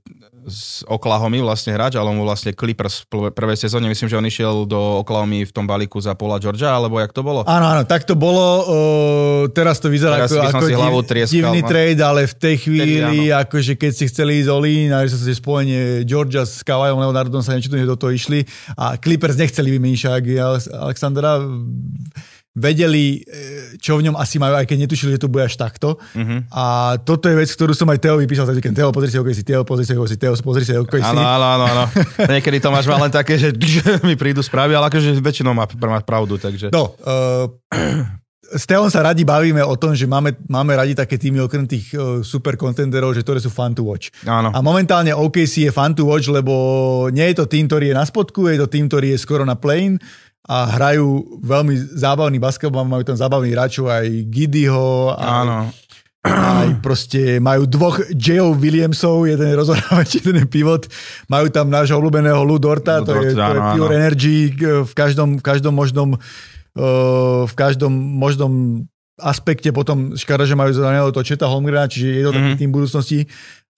[0.44, 4.54] z Oklahomy vlastne hráč, ale mu vlastne Clippers v prvej sezóne, myslím, že on išiel
[4.68, 7.46] do Oklahomy v tom balíku za Paula Georgia, alebo jak to bolo?
[7.48, 8.44] Áno, áno, tak to bolo.
[8.66, 11.68] Uh, teraz to vyzerá teraz ako, ako si hlavu trieskal, divný no.
[11.70, 15.32] trade, ale v tej chvíli, akože keď si chceli ísť Olin, a že sa si
[15.32, 18.44] spojenie Georgia s Kawajom Leonardom sa niečo do toho išli
[18.76, 19.98] a Clippers nechceli vymeniť
[20.74, 21.38] Alexandra
[22.54, 25.98] vedeli, e, čo v ňom asi majú, aj keď netušili, že to bude až takto.
[25.98, 26.38] Uh-huh.
[26.54, 28.78] A toto je vec, ktorú som aj Teo vypísal víkend.
[28.78, 31.10] Teo, pozri si, okay, si Teo, pozri si, si Teo, pozri si, okay, si.
[31.10, 31.84] Áno, áno, áno, áno.
[32.38, 33.50] Niekedy to máš len také, že
[34.06, 36.70] mi prídu správy, ale akože väčšinou má, má pravdu, takže...
[36.70, 37.50] No, uh,
[38.54, 41.90] s Teom sa radi bavíme o tom, že máme, máme radi také týmy okrem tých
[41.98, 44.14] uh, super contenderov, že ktoré sú fun to watch.
[44.22, 44.54] Áno.
[44.54, 46.54] A momentálne OKC je fun to watch, lebo
[47.10, 49.58] nie je to tým, ktorý je na spodku, je to tým, ktorý je skoro na
[49.58, 49.98] plane
[50.44, 51.06] a hrajú
[51.40, 55.72] veľmi zábavný basketbal, majú tam zábavných hráčov aj Gidyho, Áno.
[56.24, 58.52] aj proste majú dvoch J.O.
[58.52, 60.84] Williamsov, jeden je rozohrávač, jeden je pivot,
[61.26, 63.92] majú tam nášho obľúbeného Lou Dorta, Lou to je, Dort, to je pure áno.
[63.94, 64.34] energy
[64.84, 68.84] v každom, v každom možnom uh, v každom možnom
[69.16, 72.58] aspekte potom škoda, že majú zraneného to Četa Holmgrena, čiže je to taký Mhm.
[72.58, 73.18] tým budúcnosti.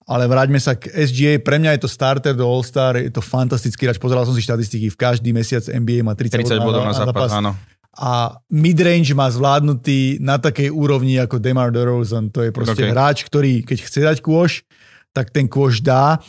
[0.07, 1.35] Ale vráťme sa k SGA.
[1.43, 3.99] Pre mňa je to starter do All-Star, je to fantastický hráč.
[3.99, 7.59] Pozeral som si štatistiky, v každý mesiac NBA má 30, 30 bodov na zápas, áno.
[7.91, 12.31] a midrange má zvládnutý na takej úrovni ako Demar DeRozan.
[12.31, 12.95] To je proste Okay.
[12.95, 14.63] hráč, ktorý keď chce dať kôš,
[15.11, 16.23] tak ten kôš dá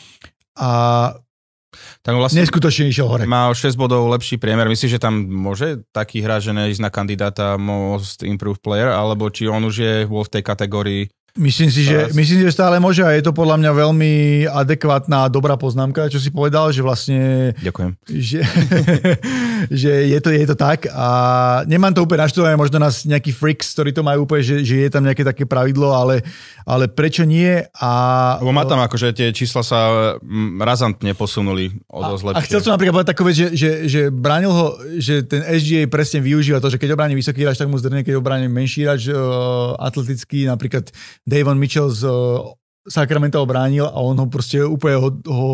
[0.59, 0.71] a
[2.03, 3.29] Tak vlastne neskutočne išiel hore.
[3.29, 4.67] má o 6 bodov lepší priemer.
[4.67, 9.47] Myslíš, že tam môže taký hráč, že neísť na kandidáta Most Improved Player, alebo či
[9.47, 11.03] on už je vo v tej kategórii
[11.39, 14.13] Myslím si, že, myslím že stále môže a je to podľa mňa veľmi
[14.51, 17.95] adekvátna a dobrá poznámka, čo si povedal, že vlastne Ďakujem.
[18.11, 18.43] že,
[19.87, 21.09] že je, to, je to tak a
[21.71, 24.91] nemám to úplne naštudované, možno nás nejakí freaks, ktorí to majú úplne, že, že je
[24.91, 26.27] tam nejaké také pravidlo, ale,
[26.67, 27.91] ale prečo nie a...
[28.43, 29.81] Lebo má tam akože tie čísla sa
[30.19, 32.47] mm, razantne posunuli o dosť A lepšie.
[32.51, 36.19] chcel som napríklad povedať takú vec, že, že, že bránil ho, že ten SGA presne
[36.19, 39.79] využíva to, že keď obráni vysoký hráč, tak mu zdrne, keď obráni menší hráč uh,
[39.79, 40.91] atletický, napríklad
[41.29, 42.57] Davon Mitchell z uh,
[42.89, 45.49] Sacramento ho bránil a on ho proste úplne ho, ho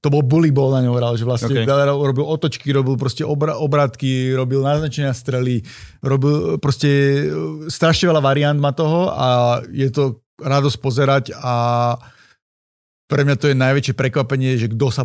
[0.00, 1.68] to bol bully ball na ňo hral, že vlastne Okay.
[1.68, 5.62] robil otočky, robil proste obra, obratky, robil naznačenia strely,
[6.00, 6.90] robil proste
[7.28, 11.54] uh, strašne veľa variant má toho a je to radosť pozerať a
[13.04, 15.04] pre mňa to je najväčšie prekvapenie, že kto sa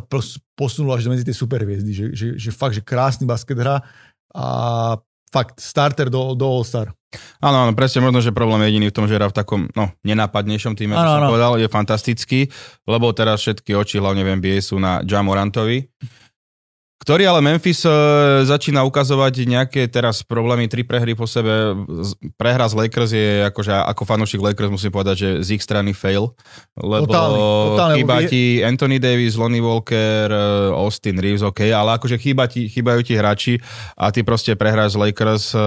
[0.55, 3.83] posunul až medzi tie superhviezdy, že, že, že fakt, že krásny basket hra
[4.33, 4.45] a
[5.29, 6.89] fakt starter do, do All-Star.
[7.41, 9.89] Áno, áno, presne možno, že problém je jediný v tom, že hrá v takom no,
[10.05, 12.39] nenápadnejšom týme, ako Áno, som povedal, je fantastický,
[12.85, 15.89] lebo teraz všetky oči, hlavne v NBA, sú na Jamorantovi,
[16.99, 17.91] ktorý ale Memphis e,
[18.43, 21.71] začína ukazovať nejaké teraz problémy, tri prehry po sebe.
[22.35, 26.35] Prehra z Lakers je, akože ako fanúšik Lakers musím povedať, že z ich strany fail,
[26.75, 30.39] lebo Totálny, totálny, chýba je- ti Anthony Davis, Lonnie Walker, e,
[30.71, 33.53] Austin Reeves, OK, ale akože chýba ti, chýbajú ti hráči
[33.93, 35.45] a ty proste prehráš z Lakers.
[35.49, 35.59] e,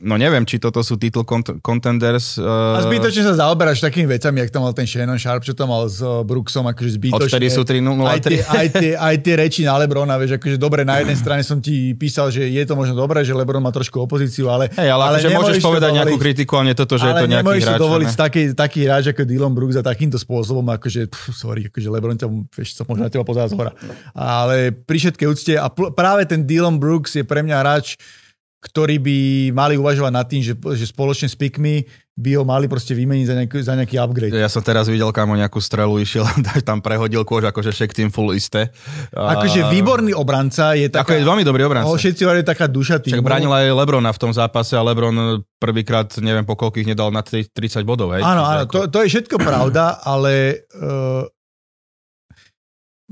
[0.00, 2.38] No neviem, či toto sú title cont- contenders.
[2.38, 5.86] A zbytočne sa zaoberáš takými vecami, jak tam mal ten Shannon Sharp, čo tam mal
[5.86, 7.26] s Brooksom, akože zbytočne.
[7.28, 8.46] Odvtedy sú 3-0 a aj, tie, 3.
[8.52, 11.92] aj, tie, aj tie reči na Lebrona, vieš, akože dobre, na jednej strane som ti
[11.92, 14.72] písal, že je to možno dobré, že Lebron má trošku opozíciu, ale...
[14.72, 16.24] Hej, ale, ale akože môžeš povedať nejakú dovoliť.
[16.26, 17.68] kritiku, ale nie toto, že je ale to nejaký hráč.
[17.68, 18.16] si dovoliť ne?
[18.16, 22.28] taký, taký hráč ako Dylan Brooks a takýmto spôsobom, akože, pff, sorry, akože Lebron ťa,
[22.50, 23.72] vieš, sa môže na teba pozerať z hora.
[24.16, 28.00] Ale pri všetkej úcte, a pl- práve ten Dylan Brooks je pre mňa hráč,
[28.62, 29.16] ktorý by
[29.50, 33.34] mali uvažovať nad tým, že, že spoločne s Pikmi by ho mali proste vymeniť za
[33.34, 34.32] nejaký, za nejaký upgrade.
[34.32, 36.28] Ja som teraz videl, kam nejakú strelu išiel,
[36.68, 38.68] tam prehodil kôž, akože však tým full isté.
[39.10, 41.16] A- Akože výborný obranca je Ako taká...
[41.16, 41.88] je veľmi dobrý obranca.
[41.88, 43.16] Ho všetci hovorí taká duša týmu.
[43.16, 47.24] Však bránil aj Lebrona v tom zápase a Lebron prvýkrát, neviem po koľkých, nedal na
[47.24, 47.48] 30
[47.82, 48.12] bodov.
[48.12, 48.20] Hej?
[48.20, 51.24] Áno, áno, ako- to, to je všetko pravda, ale uh,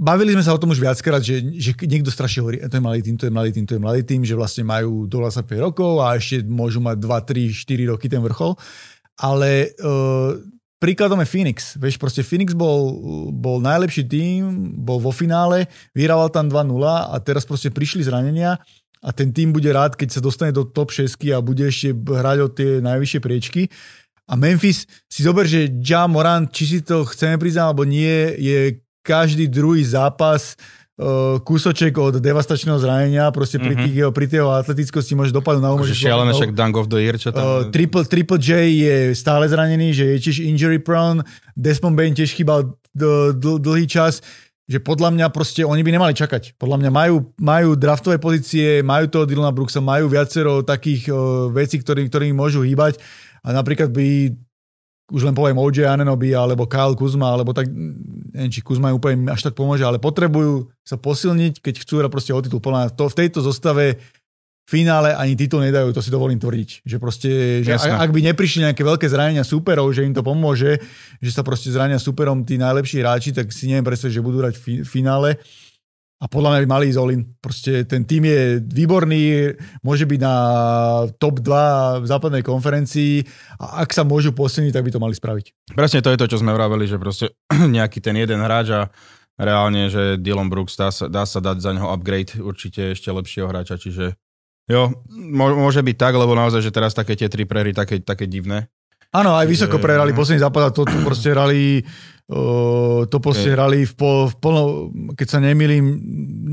[0.00, 3.04] bavili sme sa o tom už viackrát, že, že niekto strašne hovorí, to je malý
[3.04, 6.00] tým, to je malý tým, to je malý tým, že vlastne majú do 25 rokov
[6.00, 8.56] a ešte môžu mať 2, 3, 4 roky ten vrchol.
[9.20, 10.40] Ale uh,
[10.80, 11.76] príkladom je Phoenix.
[11.76, 12.96] Vieš, proste Phoenix bol,
[13.28, 18.56] bol najlepší tým, bol vo finále, vyhrával tam 2-0 a teraz proste prišli zranenia
[19.04, 22.38] a ten tým bude rád, keď sa dostane do top 6 a bude ešte hrať
[22.40, 23.62] o tie najvyššie priečky.
[24.30, 28.78] A Memphis, si zober, že Ja Morant, či si to chceme priznať alebo nie, je
[29.00, 30.54] každý druhý zápas
[30.96, 33.82] uh, kúsoček od devastačného zranenia, proste pri, Mhm.
[33.82, 36.04] tých, jeho- pri tej atletickosti môže dopadnúť na Akože umožniť.
[36.04, 37.40] šialené, však Dunk of the Year, čo tam...
[37.40, 42.30] Uh, triple, triple J je stále zranený, že je tiež injury prone, Desmond Bain tiež
[42.30, 44.20] chýbal dl- dlhý čas,
[44.66, 46.54] že podľa mňa proste oni by nemali čakať.
[46.54, 51.16] Podľa mňa majú, majú draftové pozície, majú toho Dylana Brooksa, majú viacero takých uh,
[51.48, 53.00] vecí, ktorý, ktorými môžu hýbať
[53.40, 54.36] a napríklad by
[55.10, 59.26] už len poviem OJ Ananobi alebo Kyle Kuzma, alebo tak, neviem, či Kuzma im úplne
[59.30, 62.62] až tak pomôže, ale potrebujú sa posilniť, keď chcú proste o titul.
[62.62, 63.98] Podľa to v tejto zostave
[64.70, 66.86] finále ani titul nedajú, to si dovolím tvrdiť.
[66.86, 67.30] Že proste,
[67.66, 70.78] že ak, ak by neprišli nejaké veľké zranenia súperov, že im to pomôže,
[71.18, 74.54] že sa proste zrania súperom tí najlepší hráči, tak si neviem predstaviť, že budú hrať
[74.54, 75.42] v fi- finále.
[76.20, 77.22] A podľa mňa by mali ísť all-in.
[77.40, 80.36] Proste ten tým je výborný, môže byť na
[81.16, 83.24] top 2 v západnej konferencii
[83.56, 85.72] a ak sa môžu posilniť, tak by to mali spraviť.
[85.72, 87.32] Presne to je to, čo sme vraveli, že proste
[87.76, 88.80] nejaký ten jeden hráč a
[89.40, 93.48] reálne, že Dylan Brooks dá sa, dá sa dať za neho upgrade určite ešte lepšieho
[93.48, 94.20] hráča, čiže
[94.70, 95.02] Jo,
[95.34, 98.70] môže byť tak, lebo naozaj, že teraz také tie tri prehry, také, také divné.
[99.10, 101.82] Áno, aj vysoko prehrali posledný zápas a to, to proste hrali
[102.30, 104.62] uh, to proste hrali v, pol, v plno,
[105.18, 105.82] keď sa nemýlim,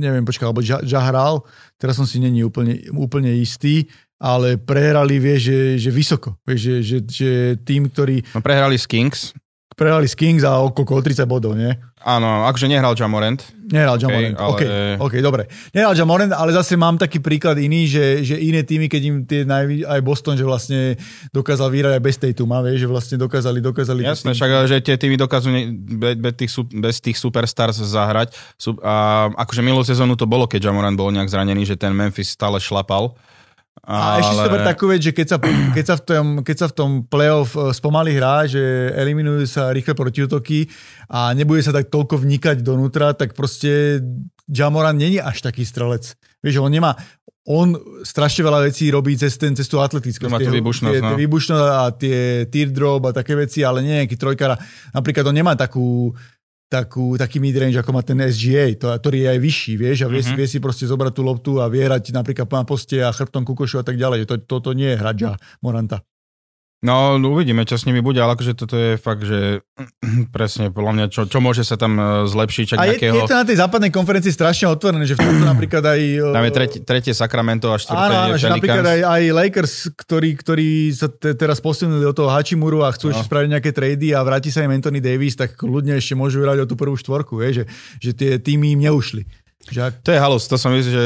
[0.01, 1.45] neviem, počkaj, alebo Ža, Ža hral,
[1.77, 3.85] teraz som si není úplne, úplne istý,
[4.17, 6.41] ale prehrali, vie, že, že vysoko.
[6.49, 8.25] Vie, že, že, že tým, ktorý...
[8.33, 9.37] No prehrali s Kings,
[9.77, 11.69] prehrali s Kings a okolo 30 bodov, nie?
[12.01, 13.37] Áno, akože nehral Jamorant.
[13.69, 14.97] Nehral Jamorant, okay, ale...
[14.97, 15.45] OK, dobre.
[15.69, 19.45] Nehral Jamorant, ale zase mám taký príklad iný, že, že iné týmy, keď im tie
[19.45, 20.97] najvi, aj Boston, že vlastne
[21.29, 24.01] dokázal vyhrať aj bez Tatuma, vieš, že vlastne dokázali, dokázali...
[24.01, 28.33] Jasné, však že tie týmy dokážu bez, bez, tých, bez tých superstars zahrať.
[28.81, 32.57] A akože minulú sezónu to bolo, keď Jamorant bol nejak zranený, že ten Memphis stále
[32.57, 33.13] šlapal
[33.83, 34.21] a ale...
[34.23, 35.37] ešte si to takú vec, že keď sa,
[35.73, 38.61] keď, sa v tom, keď sa v tom playoff eh, spomalí hrá, že
[38.95, 40.71] eliminujú sa rýchle protiútoky
[41.11, 44.01] a nebude sa tak toľko vnikať donútra, tak proste
[44.47, 46.15] Jamoran není až taký strelec.
[46.39, 46.95] Vieš, on nemá,
[47.47, 50.31] on strašne veľa vecí robí cez, ten, cez tú atletickosť.
[50.31, 51.15] Má tú výbušnosť, tie, no.
[51.15, 52.19] výbušnosť a tie
[52.51, 54.59] teardrop a také veci, ale nie nejaký trojkara.
[54.91, 56.11] Napríklad on nemá takú
[56.67, 60.19] takú, taký midrange, ako má ten SGA, to, ktorý je aj vyšší, vieš, a vie,
[60.19, 60.37] mm-hmm.
[60.37, 63.85] vie si proste zobrať tú loptu a vierať napríklad na poste a chrbtom kukošu a
[63.87, 64.27] tak ďalej.
[64.27, 66.03] To, to, to nie je hradža Moranta.
[66.77, 69.65] No, uvidíme, čo s nimi bude, ale akože toto je fakt, že
[70.35, 72.65] presne, podľa mňa, čo, čo môže sa tam e, zlepšiť.
[72.69, 73.15] Čak a je, nejakého...
[73.17, 76.01] je to na tej západnej konferencii strašne otvorené, že v tomto napríklad aj...
[76.37, 79.73] Tam je tretie, tretie Sacramento a štvrté Áno, áno, že napríklad aj, aj Lakers,
[80.05, 83.17] ktorí, ktorí sa te, teraz posunuli do toho Hachimuru a chcú no.
[83.17, 86.61] ešte spraviť nejaké trady a vráti sa im Anthony Davis, tak ľudne ešte môžu hrať
[86.61, 87.63] o tú prvú štvorku, vie, že,
[87.97, 89.25] že tie týmy im neušli.
[89.67, 90.03] Že...
[90.03, 91.05] To je halus, to som myslel, že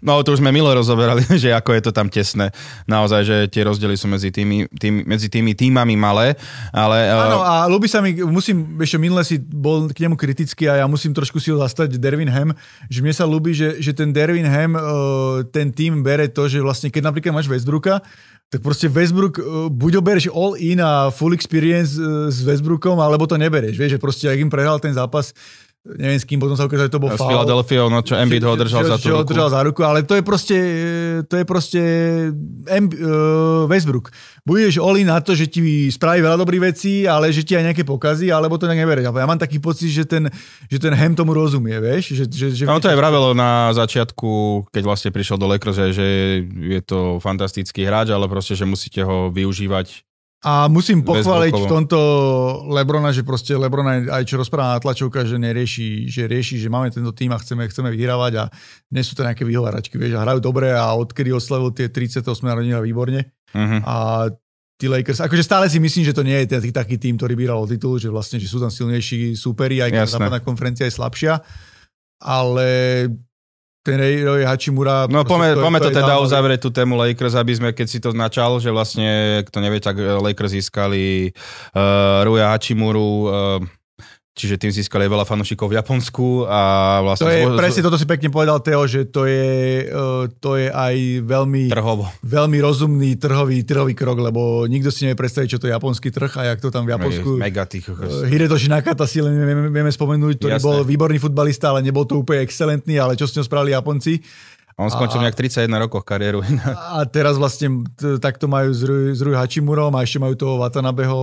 [0.00, 2.54] No to už sme milo rozoberali, že ako je to tam tesné.
[2.88, 6.38] Naozaj, že tie rozdiely sú medzi tými, tými, medzi tými týmami malé,
[6.72, 7.10] ale...
[7.10, 10.84] Eh, Áno, a ľúbi sa mi, musím, ešte minule si bol k nemu kritický a
[10.84, 12.56] ja musím trošku si ho zastať Dervin Ham,
[12.88, 14.82] že mne sa ľúbi, že, že ten Dervin Ham, eh,
[15.52, 18.00] ten tým bere to, že vlastne keď napríklad máš Westbrooka,
[18.46, 21.98] tak proste Westbrook, eh, buď ho bereš all in a full experience
[22.30, 23.76] s Westbrookom, alebo to nebereš.
[23.76, 25.34] Vieš, že proste ak im prehral ten zápas,
[25.94, 27.30] neviem s kým, potom sa ukázalo, že to bol faul.
[27.30, 29.30] S Philadelphia, no čo Embiid ho držal za tú ruku.
[29.30, 30.58] držal za ruku, ale to je proste,
[31.30, 31.80] to je proste
[32.66, 34.10] Emb, uh, Westbrook.
[34.42, 37.86] Budeš oli na to, že ti spraví veľa dobrých vecí, ale že ti aj nejaké
[37.86, 39.00] pokazí, alebo to nejak nebere.
[39.06, 40.26] Ja mám taký pocit, že ten,
[40.66, 42.18] že ten Hem tomu rozumie, vieš?
[42.18, 46.06] Že, že, že no to aj vravelo na začiatku, keď vlastne prišiel do Lakers, že
[46.50, 50.06] je to fantastický hráč, ale proste, že musíte ho využívať
[50.44, 51.98] a musím pochváliť v tomto
[52.68, 56.92] Lebrona, že proste Lebrona aj čo rozpráva na tlačovka, že nerieši, že rieši, že máme
[56.92, 58.44] tento tým a chceme, chceme vyhrávať a
[58.92, 62.84] nie sú to nejaké vyhováračky, vieš, a hrajú dobre a odkedy oslavil tie 38 narodenia
[62.84, 63.32] výborne.
[63.56, 63.80] Uh-huh.
[63.88, 63.96] A
[64.76, 67.42] tí Lakers, akože stále si myslím, že to nie je taký, taký tým, ktorý by
[67.48, 70.94] hral o titul, že vlastne, že sú tam silnejší súperi, aj keď západná konferencia je
[70.94, 71.40] slabšia,
[72.20, 72.68] ale
[73.86, 75.06] ten Roy Hachimura...
[75.06, 78.10] No poďme to, to, to teda uzavrieť tú tému Lakers, aby sme, keď si to
[78.10, 83.62] načal, že vlastne, kto nevie, tak Lakers získali uh, Ruja Hachimuru, uh,
[84.36, 86.60] Čiže tým získali veľa fanúšikov v Japonsku a
[87.00, 87.24] vlastne...
[87.24, 90.68] To je, zvo, presne toto si pekne povedal, Teo, že to je, uh, to je
[90.68, 91.72] aj veľmi...
[91.72, 92.04] Trhovo.
[92.20, 96.28] Veľmi rozumný trhový, trhový krok, lebo nikto si nevie predstaviť, čo to je japonský trh
[96.36, 97.40] a jak to tam v Japonsku...
[97.40, 97.88] Mega tých...
[97.88, 100.68] Uh, Hirotoshi Nakata si len vieme, vieme spomenúť, ktorý Jasné.
[100.68, 104.20] bol výborný futbalista, ale nebol to úplne excelentný, ale čo s ňou spravili Japonci.
[104.76, 106.44] On skončil nejak 31 rokov kariéru.
[106.68, 107.88] A teraz vlastne
[108.20, 111.16] takto majú s, Rui, s Rui Hachimurom a ešte majú toho Watanabeho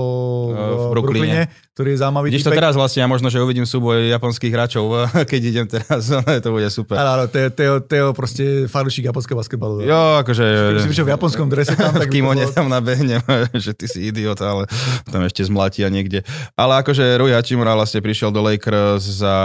[0.50, 1.42] v, v Brooklyne,
[1.78, 2.34] ktorý je zaujímavý.
[2.34, 6.10] Vidíš to teraz vlastne, ja možno, že uvidím súboj japonských hráčov, keď idem teraz,
[6.44, 6.98] to bude super.
[6.98, 9.86] Áno, áno, Teo, Teo, proste fanúšik japonského basketbalu.
[9.86, 10.74] Jo, akože...
[10.74, 12.10] Keby si vyšiel v japonskom drese tam, tak...
[12.10, 13.22] v kimone tam nabehnem,
[13.54, 14.66] že ty si idiot, ale
[15.13, 16.26] tam ešte zmlatia niekde.
[16.58, 19.36] Ale akože Rui Hachimura vlastne prišiel do Lakers za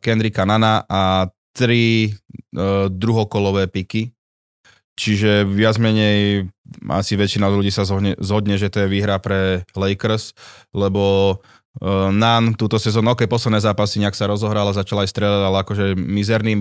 [0.00, 2.12] Kendricka Nana a tri
[2.56, 4.12] uh, druhokolové piky.
[4.92, 6.48] Čiže viac menej
[6.92, 10.36] asi väčšina ľudí sa zhodne, zhodne, že to je výhra pre Lakers,
[10.76, 11.36] lebo
[11.80, 15.58] uh, Nan túto sezónu, ok, posledné zápasy nejak sa rozohral a začal aj strieľať, ale
[15.64, 16.52] akože mizerný,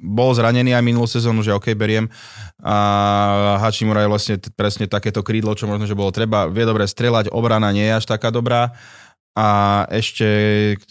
[0.00, 2.08] bol zranený aj minulú sezónu, že ok, beriem.
[2.64, 2.76] A
[3.60, 6.48] Hachimura je vlastne presne takéto krídlo, čo možno, že bolo treba.
[6.48, 8.72] Vie dobre strieľať, obrana nie je až taká dobrá
[9.34, 10.26] a ešte...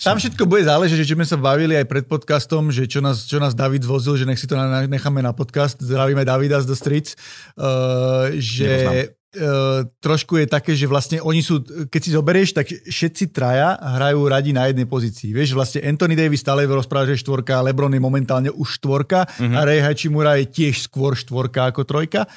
[0.03, 3.39] Tam všetko bude záležiť, že sme sa bavili aj pred podcastom, že čo nás, čo
[3.39, 4.60] nás David zvozil, že nech si to
[4.91, 5.79] necháme na podcast.
[5.79, 7.15] Zdravíme Davida z The Streets.
[7.56, 13.32] Uh, že uh, trošku je také, že vlastne oni sú, keď si zoberieš, tak všetci
[13.32, 15.32] traja hrajú radi na jednej pozícii.
[15.32, 19.56] Vieš, vlastne Anthony Davis stále rozpráva, že štvorka, LeBron je momentálne už štvorka uh-huh.
[19.56, 22.27] a Ray Hachimura je tiež skôr štvorka ako trojka.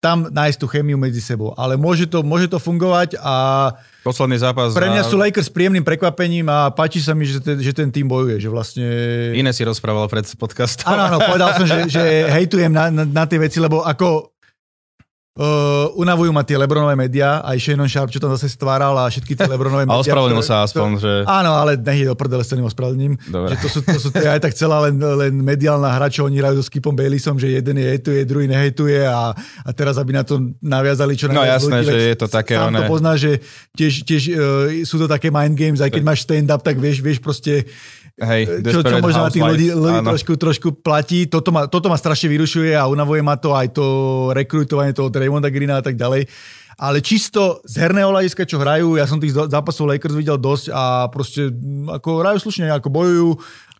[0.00, 1.52] Tam nájsť tú chemiu medzi sebou.
[1.60, 3.34] Ale môže to, môže to fungovať a
[4.00, 4.72] Posledný zápas...
[4.72, 8.08] pre mňa sú Lakers príjemným prekvapením a páči sa mi, že ten, že ten tým
[8.08, 8.88] bojuje, že vlastne...
[9.36, 10.88] Iné si rozprával pred podcastom.
[10.88, 12.02] Áno, áno, povedal som, že, že
[12.40, 14.39] hejtujem na, na, na tie veci, lebo ako
[15.40, 19.32] uh, unavujú ma tie Lebronové médiá, aj Shannon Sharp, čo tam zase stváral a všetky
[19.32, 20.04] tie Lebronové A médiá.
[20.04, 21.12] ospravedlnil ktoré- sa aspoň, že...
[21.24, 23.16] Áno, ale nech je do prdele s tým ospravedlním.
[23.24, 26.36] Že to sú, to sú to aj tak celá len, len mediálna hra, čo oni
[26.36, 30.22] hrajú so Skipom Baylisom, že jeden je hejtuje, druhý nehejtuje a, a teraz, aby na
[30.22, 33.40] to naviazali čo No jasné, ľudí, že je to také Sám to oné- pozná, že
[33.72, 34.38] tiež, tiež uh,
[34.84, 37.64] sú to také mind games, aj keď máš stand-up, tak vieš, vieš proste
[38.20, 41.24] Hej, čo, čo možno na tých ľudí, ľudí trošku, trošku platí.
[41.24, 43.86] Toto ma, toto ma strašne vyrušuje a unavuje ma to aj to
[44.36, 46.28] rekrutovanie toho Draymonda Greena a tak ďalej.
[46.80, 51.12] Ale čisto z herného hľadiska, čo hrajú, ja som tých zápasov Lakers videl dosť a
[51.12, 51.52] proste
[51.92, 53.30] ako hrajú slušne, ako bojujú.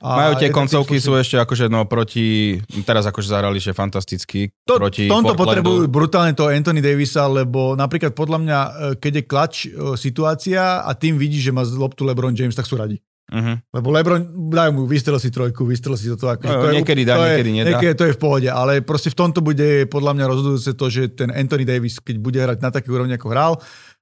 [0.00, 2.56] A Majú tie koncovky, sú ešte akože no proti,
[2.88, 5.60] teraz akože zahrali, že fantasticky, To, proti tomto Portlandu.
[5.60, 10.84] potrebujú brutálne toho Anthony Davisa, lebo napríklad podľa mňa, e, keď je klač e, situácia
[10.84, 12.96] a tým vidí, že má loptu LeBron James, tak sú radi.
[13.30, 13.56] Uh-huh.
[13.70, 16.26] Lebo LeBron, daj mu, vystrel si trojku, vystrel si toto.
[16.26, 17.68] Ako, No, to je, niekedy dá, to je, niekedy nedá.
[17.70, 21.02] Niekedy to je v pohode, ale proste v tomto bude podľa mňa rozhodujúce to, že
[21.14, 23.52] ten Anthony Davis, keď bude hrať na takej úrovni, ako hral,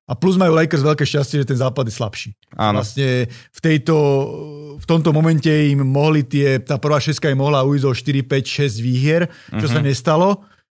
[0.09, 2.31] a plus majú Lakers veľké šťastie, že ten západ je slabší.
[2.57, 2.81] Áno.
[2.81, 3.95] Vlastne v, tejto,
[4.81, 8.65] v tomto momente im mohli tie, tá prvá šeska im mohla ujsť o 4, 5,
[8.73, 9.73] 6 výhier, čo Mhm.
[9.77, 10.29] sa nestalo.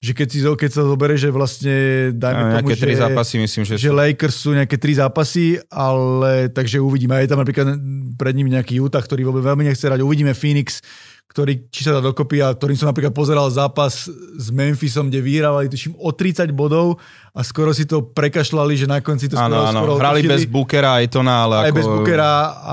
[0.00, 1.76] Že keď, si, keď sa zoberie, že vlastne
[2.16, 3.96] dajme No, tomu, že, tri zápasy, myslím, že, že sú.
[4.00, 7.20] Lakers sú nejaké tri zápasy, ale takže uvidíme.
[7.20, 7.76] Je tam napríklad
[8.16, 10.00] pred ním nejaký Utah, ktorý vôbec veľmi nechce hrať.
[10.00, 10.80] Uvidíme Phoenix,
[11.30, 15.70] ktorý, či sa dá dokopy a ktorým som napríklad pozeral zápas s Memphisom, kde vyhrávali
[15.70, 16.98] tuším o 30 bodov
[17.30, 20.34] a skoro si to prekašľali, že na konci to skoro, Áno, áno, skoro hrali otočili.
[20.34, 21.76] bez Bookera aj to na, ale aj ako...
[21.78, 22.32] bez Bookera,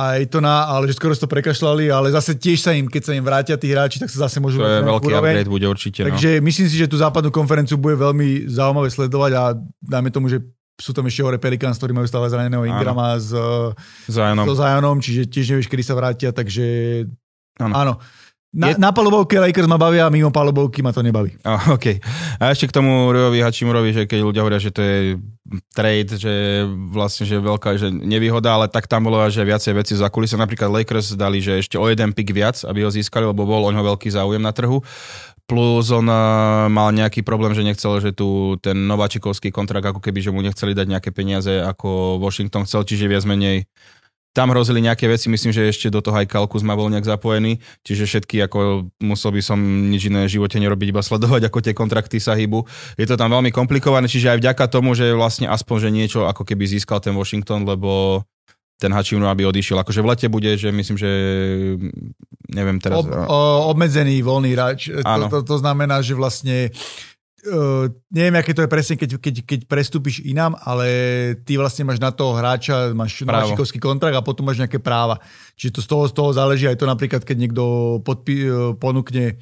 [0.10, 3.02] aj to na, ale že skoro si to prekašľali, ale zase tiež sa im, keď
[3.04, 5.34] sa im vrátia tí hráči, tak sa zase môžu To je veľký úroveň.
[5.38, 6.00] upgrade, bude určite.
[6.02, 6.10] No.
[6.10, 9.44] Takže myslím si, že tú západnú konferenciu bude veľmi zaujímavé sledovať a
[9.80, 10.42] dajme tomu, že
[10.78, 13.30] sú tam ešte hore Pelicans, ktorí majú stále zraneného Ingrama s,
[14.06, 14.46] Zájomom.
[14.46, 16.66] so Zionom, čiže tiež nevieš, kedy sa vrátia, takže
[17.58, 17.74] Áno.
[17.74, 17.94] áno.
[18.58, 21.38] Na, Je- na palubovke Lakers ma bavia, mimo palubovky ma to nebaví.
[21.46, 22.02] Oh, OK.
[22.42, 25.22] A ešte k tomu Ryovi Hachimurovi, že keď ľudia hovoria, že to je
[25.78, 30.10] trade, že vlastne, že veľká že nevýhoda, ale tak tam bolo, že viacej veci za
[30.10, 30.42] kulisy.
[30.42, 33.70] Napríklad Lakers dali, že ešte o jeden pick viac, aby ho získali, lebo bol o
[33.70, 34.82] ňo veľký záujem na trhu.
[35.48, 36.04] Plus on
[36.68, 40.76] mal nejaký problém, že nechcel, že tu ten nováčikovský kontrakt, ako keby, že mu nechceli
[40.76, 43.64] dať nejaké peniaze, ako Washington chcel, čiže viac menej
[44.36, 47.58] tam hrozili nejaké veci, myslím, že ešte do toho aj Kalkus ma bol nejak zapojený,
[47.82, 51.74] čiže všetky, ako musel by som nič iné v živote nerobiť, iba sledovať, ako tie
[51.74, 52.62] kontrakty sa hýbu.
[53.02, 56.46] Je to tam veľmi komplikované, čiže aj vďaka tomu, že vlastne aspoň, že niečo ako
[56.46, 58.22] keby získal ten Washington, lebo
[58.78, 59.82] ten Hachimura aby odišiel.
[59.82, 61.10] Akože v lete bude, že myslím, že
[62.54, 63.02] neviem teraz.
[63.02, 64.94] Ob, o, obmedzený voľný hráč.
[64.94, 66.70] To, to, to znamená, že vlastne
[67.46, 70.88] Uh, neviem, aké to je presne, keď, keď, keď prestúpiš inám, ale
[71.46, 75.22] ty vlastne máš na toho hráča, máš nováčikovský kontrakt a potom máš nejaké práva.
[75.54, 77.64] Čiže to z toho, z toho záleží aj to napríklad, keď niekto
[78.02, 79.38] podpí, uh, ponúkne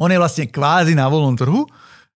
[0.00, 1.68] on je vlastne kvázi na voľnom trhu,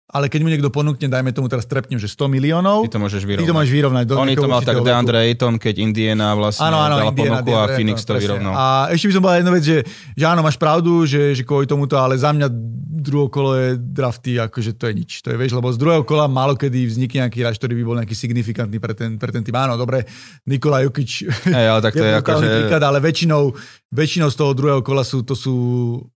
[0.05, 3.25] ale keď mu niekto ponúkne, dajme tomu teraz trepnem, že 100 miliónov, Ty to môžeš
[3.25, 3.49] ty vyrovnať.
[3.49, 4.03] to máš vyrovnať.
[4.05, 4.77] Do Oni to mal tak.
[4.85, 8.21] DeAndre Ayton, keď Indiana vlastne Áno, áno, dala Indiana, ponuku a Indiana, Phoenix Indiana, to
[8.21, 8.53] vyrovnal.
[8.53, 9.77] A ešte by som povedal jednu vec, že,
[10.13, 12.47] že áno, máš pravdu, že, že kvôli tomuto, ale za mňa
[13.05, 15.11] druhé kolo je drafty, akože to je nič.
[15.21, 17.97] To je, vieš, lebo z druhého kola málo kedy vznikne nejaký hráč, ktorý by bol
[18.01, 19.53] nejaký signifikantný pre ten, pre ten tým.
[19.53, 20.05] Áno, dobre,
[20.49, 22.55] Nikola Jokic Hej, ale tak to je, je ako, brutálny že...
[22.61, 23.43] príklad, ale väčšinou,
[23.93, 25.55] väčšinou z toho druhého kola sú, to sú,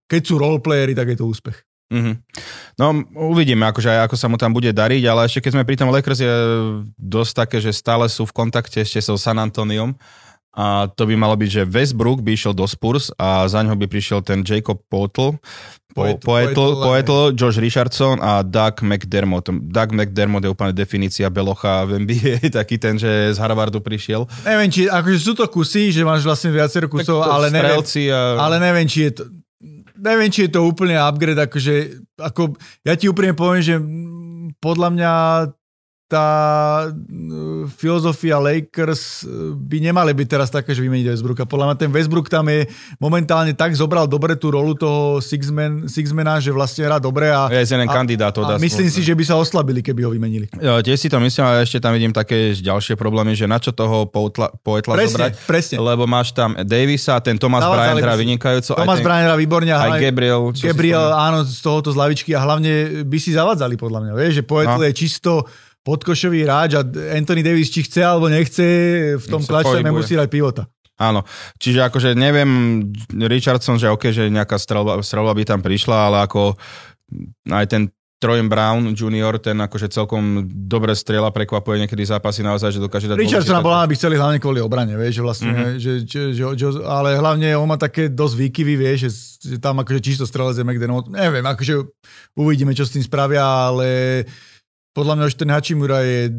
[0.10, 1.69] keď sú roleplayery, tak je to úspech.
[1.90, 2.22] Mhm.
[2.78, 3.02] No
[3.34, 5.90] uvidíme, akože aj ako sa mu tam bude dariť, ale ešte keď sme pri tom
[5.90, 6.34] Lakers je
[6.96, 9.98] dosť také, že stále sú v kontakte ešte so San Antoniom
[10.54, 13.86] a to by malo byť, že Westbrook by išiel do Spurs a za ňo by
[13.86, 15.38] prišiel ten Jacob Poetl,
[15.94, 19.50] Poetl, Josh Richardson a Doug McDermott.
[19.50, 24.30] Doug McDermott je úplne definícia belocha v NBA, taký ten, že z Harvardu prišiel.
[24.46, 27.82] Neviem, či, akože sú to kusy, že máš vlastne viacero kusov, ale neviem,
[28.14, 28.20] a...
[28.42, 29.24] ale neviem, či je to,
[30.00, 32.56] neviem, či je to úplne upgrade, akože, ako,
[32.88, 33.76] ja ti úprimne poviem, že
[34.60, 35.12] podľa mňa
[36.10, 36.28] tá
[36.90, 41.46] mm, filozofia Lakers eh, by nemali byť teraz také, že vymeniť Westbrooka.
[41.46, 42.66] Podľa mňa ten Westbrook tam je
[42.98, 47.62] momentálne tak zobral dobre tú rolu toho sixman, sixmana, že vlastne hrá dobre a, Je
[47.62, 48.42] jeden a, kandidátov.
[48.44, 50.50] a myslím si, že by sa oslabili, keby ho vymenili.
[50.58, 53.70] Ja, tiež si to myslím, ale ešte tam vidím také ďalšie problémy, že na čo
[53.70, 55.76] toho poetla, poetla Presne, zobrať, presne.
[55.78, 59.38] lebo máš tam Davisa, ten Thomas Dáva Bryant hrá vynikajúco, Thomas aj, ten, Bryant hrá
[59.38, 59.70] výborne.
[59.70, 60.42] aj hlavne- Gabriel.
[60.52, 62.72] Gabriel, áno, z tohoto z lavičky a hlavne
[63.06, 64.14] by si zavadzali podľa mňa.
[64.16, 64.82] Vieš, že Poetl No.
[64.82, 65.32] je čisto
[65.84, 66.84] podkošový hráč a
[67.16, 68.66] Anthony Davis, či chce alebo nechce,
[69.16, 69.90] v tom pohybuje.
[69.90, 70.64] musí dať pivota.
[71.00, 71.24] Áno,
[71.56, 72.84] čiže akože neviem,
[73.16, 76.60] Richardson, že OK, že nejaká strelba, strelba by tam prišla, ale ako
[77.48, 77.88] aj ten
[78.20, 83.16] Trojem Brown Jr., ten akože celkom dobre strieľa, prekvapuje niekedy zápasy naozaj, že dokáže dať...
[83.16, 85.80] Richardson bola by chceli hlavne kvôli obrane, vieš, že vlastne, mm-hmm.
[85.80, 89.80] že, že, že, že, ale hlavne on má také dosť výkyvy, vieš, že, že tam
[89.80, 91.80] akože čisto strelec je McDermott, neviem, akože
[92.36, 93.40] uvidíme, čo s tým spravia,
[93.72, 93.88] ale
[94.94, 96.34] podľa mňa už ten Hachimura je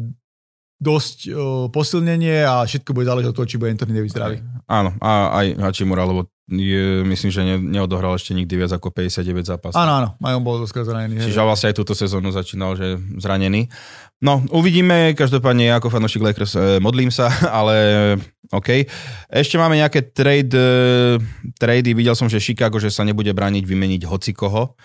[0.81, 1.33] dosť o,
[1.69, 4.41] posilnenie a všetko bude záležiť od toho, či bude Anthony Davis zdravý.
[4.65, 9.47] Áno, a aj Hachimura, lebo je, myslím, že ne, neodohral ešte nikdy viac ako 59
[9.47, 9.77] zápasov.
[9.77, 11.23] Áno, áno, aj on bol dosť zranený.
[11.23, 13.71] Čiže vlastne aj túto sezónu začínal, že zranený.
[14.19, 17.31] No, uvidíme, každopádne ako fanúšik Lakers eh, modlím sa,
[17.61, 18.17] ale
[18.51, 18.83] OK.
[19.31, 21.15] Ešte máme nejaké trade, eh,
[21.55, 24.75] trady, videl som, že Chicago, že sa nebude brániť vymeniť hocikoho.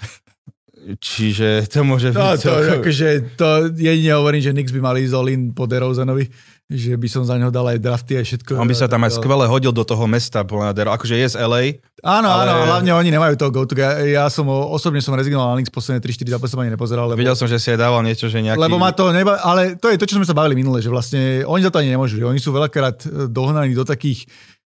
[0.86, 2.18] Čiže to môže byť...
[2.18, 6.30] No, to, akože, to jedine hovorím, že Knicks by mali ísť all in po DeRozanovi
[6.66, 8.58] že by som za neho dal aj drafty a všetko.
[8.58, 11.78] On by sa tam aj skvele hodil do toho mesta, akože je z LA.
[12.02, 12.50] Áno, ale...
[12.50, 16.02] áno, hlavne oni nemajú toho go ja, ja som osobne som rezignoval na Lynx posledné
[16.02, 17.06] 3-4 zápasy som ani nepozeral.
[17.06, 17.22] Lebo...
[17.22, 18.58] Videl som, že si aj dával niečo, že nejaký...
[18.58, 19.38] Lebo ma to neba...
[19.46, 21.94] ale to je to, čo sme sa bavili minule, že vlastne oni za to ani
[21.94, 22.18] nemôžu.
[22.26, 24.26] Oni sú veľakrát e, dohnaní do takých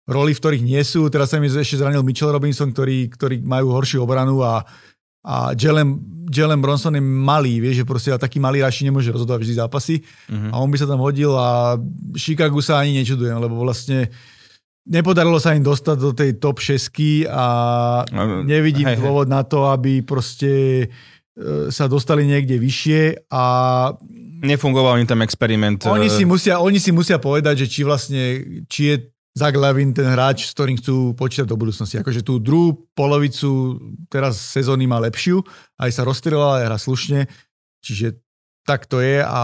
[0.07, 1.11] rolí, v ktorých nie sú.
[1.11, 4.63] Teraz sa mi ešte zranil Mitchell Robinson, ktorí, ktorí majú horšiu obranu a
[5.21, 6.01] a Jalen,
[6.33, 10.49] Jalen Bronson je malý, vieš, že proste taký malý raši nemôže rozhodovať vždy zápasy uh-huh.
[10.49, 11.77] a on by sa tam hodil a
[12.17, 14.09] Chicago sa ani nečudujem, lebo vlastne
[14.89, 17.45] nepodarilo sa im dostať do tej top 6 a
[18.41, 19.33] nevidím hej, dôvod hej.
[19.37, 20.51] na to, aby proste
[20.81, 23.43] e, sa dostali niekde vyššie a
[24.41, 25.85] Nefungoval im tam experiment.
[25.85, 28.23] Oni e, si, musia, oni si musia povedať, že či vlastne,
[28.65, 28.95] či je
[29.31, 31.95] Zach Levin ten hráč, s ktorým chcú počítať do budúcnosti.
[31.95, 33.79] Akože tú druhú polovicu
[34.11, 35.39] teraz sezóny má lepšiu,
[35.79, 37.19] aj sa rozstrelala, aj hra slušne,
[37.79, 38.19] čiže
[38.67, 39.41] tak to je a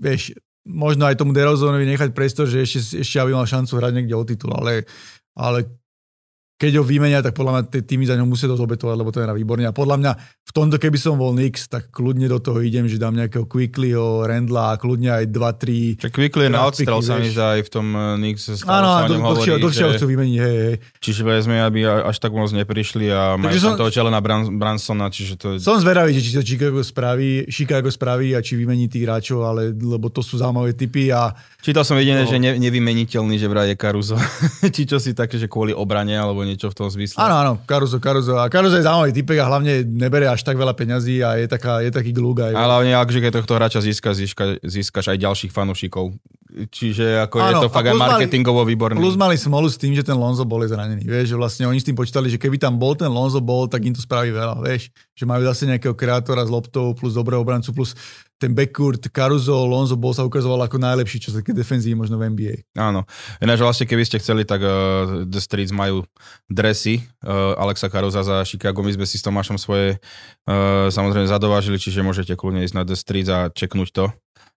[0.00, 0.32] vieš,
[0.64, 4.24] možno aj tomu Derozonovi nechať priestor, že ešte, ešte aby mal šancu hrať niekde o
[4.24, 4.88] titul, ale,
[5.36, 5.68] ale
[6.64, 9.20] keď ho vymenia, tak podľa mňa tie týmy za ňou musia dosť obetovať, lebo to
[9.20, 9.68] je na výborne.
[9.68, 10.12] A podľa mňa
[10.44, 14.24] v tomto, keby som bol Nix, tak kľudne do toho idem, že dám nejakého Quicklyho,
[14.24, 16.00] Rendla a kľudne aj 2-3.
[16.00, 18.64] Čiže Quickly je na odstrel sa mi zdá aj v tom eh, Nix.
[18.64, 20.74] Áno, dlhšie, dlhšie chcú vymeniť, hej, hej.
[21.04, 25.36] Čiže vezme, aby až tak moc neprišli a majú som, toho Jelena Bran, Bransona, čiže
[25.36, 25.46] to.
[25.60, 30.08] Som zvedavý, či to Chicago spraví, Chicago spraví a či vymení tých hráčov, ale lebo
[30.08, 31.34] to sú zaujímavé typy a...
[31.60, 32.30] Čítal som jediné, no.
[32.30, 34.16] že ne, nevymeniteľný, že vraj je Caruso.
[34.74, 37.18] či čo si také, že kvôli obrane alebo niečo v tom zmysle.
[37.18, 38.38] Áno, áno, Caruso, Caruso.
[38.38, 41.82] A Caruso je zaujímavý typek a hlavne nebere až tak veľa peňazí a je, taká,
[41.82, 42.38] je taký glúg.
[42.40, 42.54] Aj...
[42.54, 46.14] Ale hlavne, akže keď tohto hráča získa, získa, získaš aj ďalších fanúšikov.
[46.54, 48.98] Čiže ako áno, je to fakt aj marketingovo mali, výborný.
[49.02, 51.02] Plus mali smolu s tým, že ten Lonzo bol zranený.
[51.02, 53.82] Vieš, že vlastne oni s tým počítali, že keby tam bol ten Lonzo bol, tak
[53.82, 54.62] im to spraví veľa.
[54.62, 57.98] Vieš, že majú zase nejakého kreatora s loptou plus dobrého obrancu plus
[58.44, 62.28] ten backcourt Caruso, Lonzo bol sa ukazoval ako najlepší, čo sa také defenzívy možno v
[62.28, 62.54] NBA.
[62.76, 63.08] Áno.
[63.40, 66.04] Ináč vlastne, keby ste chceli, tak uh, The Streets majú
[66.52, 68.84] dresy uh, Alexa Carusa za Chicago.
[68.84, 69.96] My sme si s Tomášom svoje
[70.44, 74.04] uh, samozrejme zadovážili, čiže môžete kľudne ísť na The Streets a čeknúť to.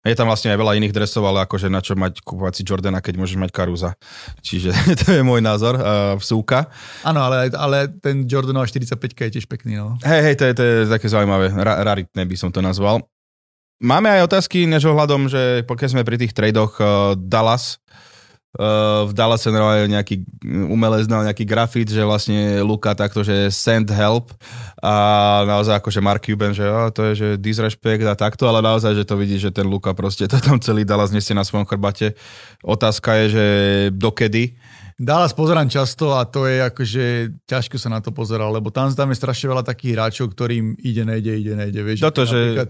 [0.06, 3.04] Je tam vlastne aj veľa iných dresov, ale akože na čo mať kúpovať si Jordana,
[3.04, 3.92] keď môžeš mať Carusa.
[4.40, 4.72] Čiže
[5.04, 6.72] to je môj názor, uh, vsúka.
[7.04, 9.80] Áno, ale, ale ten Jordanova 45 je tiež pekný.
[9.80, 9.96] No.
[10.04, 13.04] Hej, hej, to je, to je také zaujímavé, ra, raritné by som to nazval.
[13.78, 17.78] Máme aj otázky než ohľadom, že pokiaľ sme pri tých tradoch uh, Dallas,
[18.58, 20.26] uh, v Dallase je nejaký
[20.66, 24.34] umelec dal nejaký grafit, že vlastne Luka takto, že send help
[24.82, 24.94] a
[25.46, 29.06] naozaj akože Mark Cuban, že oh, to je že disrespect a takto, ale naozaj, že
[29.06, 32.18] to vidí, že ten Luka proste to tam celý Dallas nesie na svojom chrbate.
[32.66, 33.46] Otázka je, že
[33.94, 34.58] dokedy
[34.98, 37.06] Dallas pozerám často a to je akože
[37.46, 41.06] ťažko sa na to pozerať, lebo tam, tam je strašne veľa takých hráčov, ktorým ide,
[41.06, 41.86] nejde, ide, nejde.
[41.86, 42.34] Vieš, Toto, že...
[42.34, 42.70] napríklad,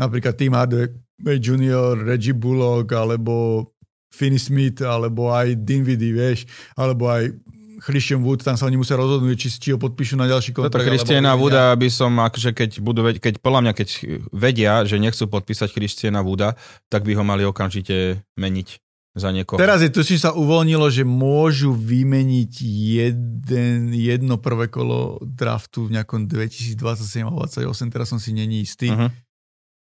[0.00, 3.68] napríklad Tim Hardaway Junior, Reggie Bullock, alebo
[4.08, 6.48] Finney Smith, alebo aj Dinwiddie, vieš,
[6.80, 7.36] alebo aj
[7.84, 10.80] Christian Wood, tam sa oni musia rozhodnúť, či, či ho podpíšu na ďalší kontrakt.
[10.80, 13.88] Toto Christiana Wooda by som, akože keď budú, keď podľa mňa, keď
[14.32, 16.56] vedia, že nechcú podpísať Christiana Wooda,
[16.88, 18.85] tak by ho mali okamžite meniť
[19.16, 19.56] za niekoho.
[19.56, 26.28] Teraz je tuším sa uvoľnilo, že môžu vymeniť jeden, jedno prvé kolo draftu v nejakom
[26.28, 28.92] 2027 28, teraz som si není istý.
[28.92, 29.08] Uh-huh.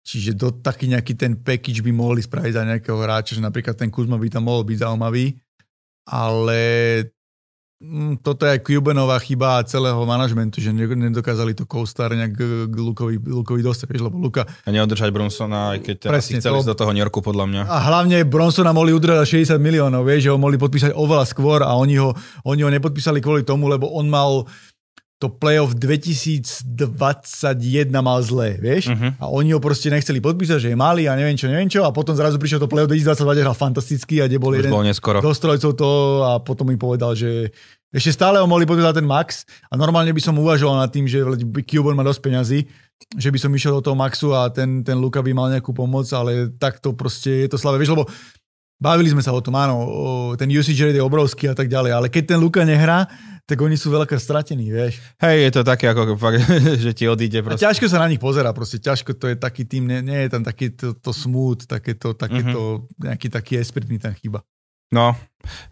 [0.01, 3.93] Čiže do, taký nejaký ten package by mohli spraviť za nejakého hráča, že napríklad ten
[3.93, 5.37] Kuzma by tam mohol byť zaujímavý,
[6.09, 6.61] ale
[8.21, 12.37] toto je Cubanová chyba celého manažmentu, že nedokázali to co-star nejak
[12.69, 14.45] k Lukovi, Lukovi dostať, lebo Luka...
[14.45, 16.69] A neodržať Bronsona, aj keď teraz Presne, chceli to...
[16.69, 17.63] do toho New Yorku, podľa mňa.
[17.73, 21.73] A hlavne Bronsona mohli udržať 60 miliónov, vieš, že ho mohli podpísať oveľa skôr a
[21.73, 22.13] oni ho,
[22.45, 24.45] oni ho nepodpísali kvôli tomu, lebo on mal
[25.21, 26.65] to playoff 2021
[28.01, 28.89] mal zlé, vieš?
[28.89, 29.13] Uh-huh.
[29.21, 31.85] A oni ho proste nechceli podpísať, že je malý a neviem čo, neviem čo.
[31.85, 34.81] A potom zrazu prišiel to playoff 2022, hral fantasticky a kde bol Už jeden bol
[35.21, 35.91] do strojcov to
[36.25, 37.53] a potom mi povedal, že
[37.93, 41.21] ešte stále ho mohli podpísať ten max a normálne by som uvažoval nad tým, že
[41.69, 42.65] Cuban má dosť peňazí,
[43.13, 46.09] že by som išiel do toho Maxu a ten, ten Luka by mal nejakú pomoc,
[46.17, 47.77] ale takto proste je to slabé.
[47.83, 48.09] Vieš, lebo
[48.81, 49.77] bavili sme sa o tom, áno,
[50.41, 53.05] ten usage rate je obrovský a tak ďalej, ale keď ten Luka nehrá,
[53.47, 54.99] tak oni sú veľká stratení, vieš.
[55.23, 56.43] Hej, je to také, ako fakt,
[56.85, 57.63] že ti odíde proste.
[57.63, 60.29] A ťažko sa na nich pozera, proste ťažko, to je taký tým, nie, nie je
[60.33, 63.07] tam taký to, to smooth, takéto, takéto, mm-hmm.
[63.07, 64.43] nejaký taký espritný tam chýba.
[64.91, 65.15] No,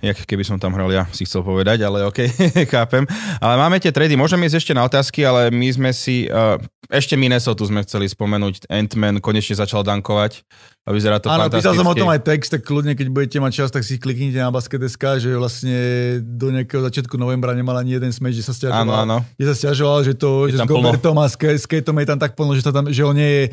[0.01, 2.23] jak keby som tam hral ja, si chcel povedať, ale OK,
[2.73, 3.05] chápem.
[3.43, 6.55] Ale máme tie trady, môžeme ísť ešte na otázky, ale my sme si, uh,
[6.87, 10.47] ešte Minnesota sme chceli spomenúť, Ant-Man konečne začal dankovať
[10.87, 13.53] a vyzerá to Áno, písal som o tom aj text, tak kľudne, keď budete mať
[13.53, 15.77] čas, tak si kliknite na basket.sk, že vlastne
[16.23, 19.19] do nejakého začiatku novembra nemal ani jeden smeč, že sa stiažoval, áno, áno.
[19.37, 22.39] Že sa stiažoval, že to, je že s Gobertom a s Skateom je tam tak
[22.39, 23.45] plno, že, sa tam, že on nie je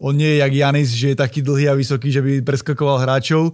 [0.00, 3.52] on nie je jak Janis, že je taký dlhý a vysoký, že by preskakoval hráčov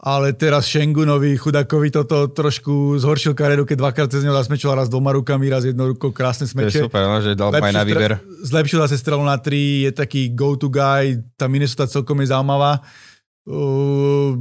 [0.00, 5.14] ale teraz Šengunovi chudakovi toto trošku zhoršil kariéru, keď dvakrát cez neho zasmečil raz dvoma
[5.14, 6.66] rukami, raz jednou rukou krásne smeče.
[6.66, 8.18] To je super, no, že dal aj na výber.
[8.42, 12.82] Zlepšil zase strelu na 3, je taký go-to guy, tá Minnesota celkom je zaujímavá.
[13.46, 14.40] Uh,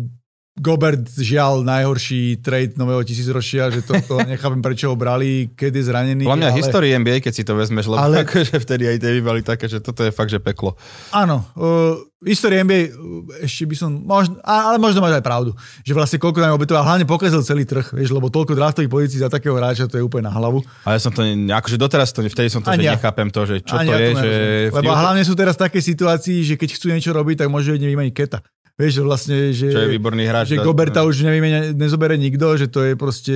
[0.54, 5.84] Gobert žiaľ najhorší trade nového tisícročia, že to, to nechápem prečo ho brali, keď je
[5.90, 6.24] zranený.
[6.30, 6.60] Podľa mňa ale...
[6.62, 8.22] histórii NBA, keď si to vezmeš, lebo ale...
[8.22, 10.78] akože vtedy aj tie boli také, že toto je fakt, že peklo.
[11.10, 15.90] Áno, uh, histórii NBA, uh, ešte by som, možno, ale možno máš aj pravdu, že
[15.98, 19.58] vlastne koľko nám obetoval, hlavne pokazil celý trh, vieš, lebo toľko draftových pozícií za takého
[19.58, 20.62] hráča, to je úplne na hlavu.
[20.86, 23.02] Ale ja som to, akože doteraz to, vtedy som to, Ani že ja.
[23.02, 24.34] nechápem to, že čo Ani to ja je, to že...
[24.70, 28.14] Lebo hlavne sú teraz také situácii, že keď chcú niečo robiť, tak môžu jedne vymeniť
[28.14, 28.46] Keta.
[28.74, 30.58] Vieš, že vlastne, že, Čo je výborný hráč.
[30.58, 33.34] Že Goberta už nevíme, nezobere nikto, že to je proste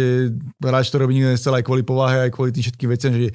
[0.57, 3.29] hráč, ktorý nikto nechcel aj kvôli povahe, aj kvôli tým všetkým veciam, že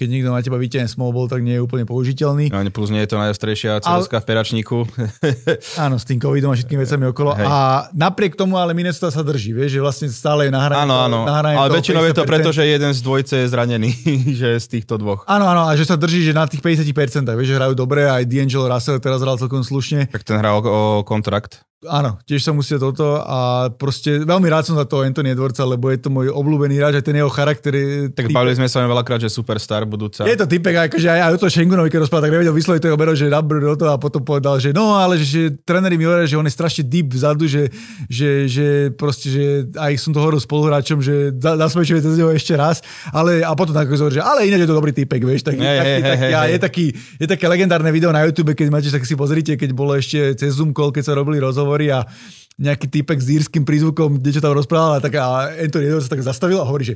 [0.00, 2.48] keď niekto na teba vyťahne small ball, tak nie je úplne použiteľný.
[2.48, 4.88] No, plus nie je to najostrejšia CSK v peračníku.
[5.84, 7.36] áno, s tým covidom a všetkými vecami okolo.
[7.36, 7.44] Hej.
[7.44, 7.56] A
[7.92, 10.88] napriek tomu ale Minnesota sa drží, vieš, že vlastne stále je nahrané.
[10.88, 13.92] Áno, áno, ale väčšinou je to preto, že jeden z dvojce je zranený,
[14.40, 15.28] že z týchto dvoch.
[15.28, 18.24] Áno, áno, a že sa drží, že na tých 50%, vieš, že hrajú dobre, aj
[18.24, 20.08] D'Angelo Russell teraz hral celkom slušne.
[20.08, 21.68] Tak ten hral o, kontrakt.
[21.88, 25.88] Áno, tiež som musel toto a proste veľmi rád som za toho Anthony Edwardsa, lebo
[25.88, 28.12] je to môj obľúbený hráč a ten jeho charakter je...
[28.12, 30.22] Tak bavili sme sa veľakrát, že superstar budúca.
[30.22, 32.94] Je to typek, akože aj, aj o to Schengunovi, keď rozprával, tak nevedel vysloviť toho
[32.94, 36.30] obero, že nabrú do toho a potom povedal, že no, ale že, tréneri mi hovoria,
[36.30, 37.66] že on je strašne deep vzadu, že,
[38.06, 42.54] že, že proste, že aj som to hovoril spoluhráčom, že zasmečuje to z neho ešte
[42.54, 42.78] raz,
[43.10, 45.66] ale a potom tak hovorí, že ale ináč je to dobrý typek, vieš, tak, hey,
[45.74, 46.86] taký, hey, taký, hey, a je, taký,
[47.18, 50.54] je také legendárne video na YouTube, keď máte, tak si pozrite, keď bolo ešte cez
[50.54, 52.04] Zoom call, keď sa robili rozhovor hovorí a
[52.60, 56.60] nejaký typek s írským prízvukom, niečo tam rozprával a, tak, a Anthony sa tak zastavil
[56.60, 56.94] a hovorí, že,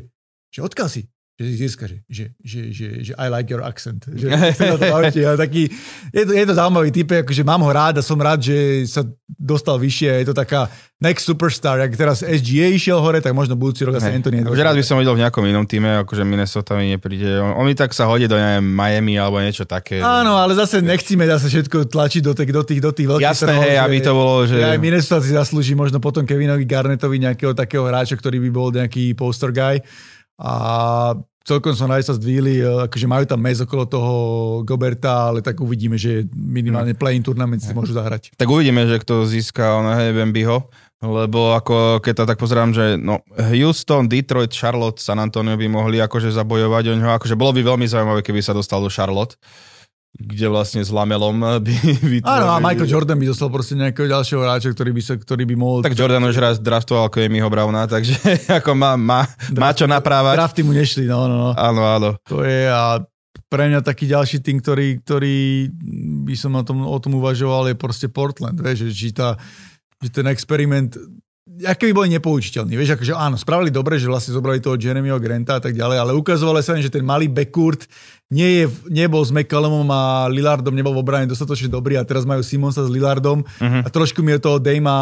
[0.53, 1.09] že odkiaľ si?
[1.35, 4.07] Že si Zírska, že, že, že, že, že I like your accent.
[4.15, 5.67] Že na to bavíte, ale taký,
[6.15, 9.03] je, to, je to zaujímavý typ, akože mám ho rád a som rád, že sa
[9.35, 10.23] dostal vyššie.
[10.23, 10.71] Je to taká
[11.03, 11.83] next superstar.
[11.83, 14.47] Ak teraz SGA išiel hore, tak možno budúci rok asi Anthony.
[14.47, 17.43] Už rád by som videl v nejakom inom týme, akože Minnesota mi nepríde.
[17.43, 19.99] On, on mi tak sa hodí do neviem, Miami alebo niečo také.
[19.99, 23.55] Áno, ale zase nechcíme zase všetko tlačiť do tých, do tých, do tých veľkých Jasné,
[23.59, 24.63] hej, aby to bolo, že...
[24.63, 29.19] Aj Minnesota si zaslúži možno potom Kevinovi Garnetovi nejakého takého hráča, ktorý by bol nejaký
[29.19, 29.83] poster guy.
[30.41, 30.53] A
[31.45, 34.15] celkom som rád sa zdvíli, e, akože majú tam mez okolo toho
[34.65, 38.35] Goberta, ale tak uvidíme, že minimálne play-in turnament si môžu zahrať.
[38.35, 40.59] Tak uvidíme, že kto získa oného Bambiho,
[41.05, 46.01] lebo ako keď to tak pozerám, že no, Houston, Detroit, Charlotte, San Antonio by mohli
[46.01, 49.37] akože zabojovať o ňo, akože bolo by veľmi zaujímavé, keby sa dostal do Charlotte
[50.15, 52.23] kde vlastne s Lamelom by vytvorili...
[52.23, 55.55] Áno, a Michael Jordan by dostal proste nejakého ďalšieho hráča, ktorý by, sa, ktorý by
[55.59, 55.79] mohol...
[55.83, 59.27] Tak Jordan už raz draftoval ako Emiho Browna, takže ako má, má,
[59.59, 60.39] má čo naprávať.
[60.39, 61.51] Drafty mu nešli, no, no, no.
[61.59, 62.11] Áno, áno.
[62.31, 63.03] To je a
[63.51, 65.71] pre mňa taký ďalší tým, ktorý, ktorý
[66.27, 69.39] by som o tom, o tom uvažoval, je proste Portland, vieš, že, či tá,
[70.03, 70.95] že ten experiment
[71.63, 72.75] aké by boli nepoučiteľní.
[72.75, 76.11] Vieš, akože áno, spravili dobre, že vlastne zobrali toho Jeremyho Granta a tak ďalej, ale
[76.19, 77.87] ukazovalo sa, že ten malý backcourt
[78.35, 82.43] nie je, nebol s McCallumom a Lillardom nebol v obrane dostatočne dobrý a teraz majú
[82.43, 83.87] Simonsa s Lillardom uh-huh.
[83.87, 84.97] a trošku mi je toho Dejma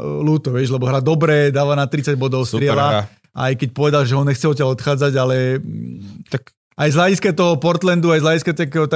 [0.00, 3.10] ľúto, vieš, lebo hra dobre, dáva na 30 bodov, strieľa.
[3.32, 5.60] Aj keď povedal, že on nechce odtiaľ odchádzať, ale
[6.28, 8.88] tak aj z hľadiska toho Portlandu, aj z hľadiska takého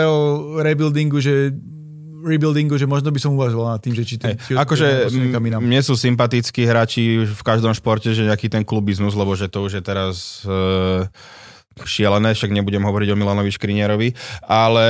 [0.65, 1.53] rebuildingu, že
[2.27, 4.35] rebuildingu, že možno by som uvažoval nad tým, že či ten...
[4.35, 5.09] Hey, akože
[5.63, 9.79] mne sú sympatickí hráči v každom športe, že nejaký ten klubizmus, lebo že to už
[9.79, 10.43] je teraz...
[10.43, 11.07] Uh
[11.85, 14.17] šialené, však nebudem hovoriť o Milanovi Škrinierovi,
[14.49, 14.87] ale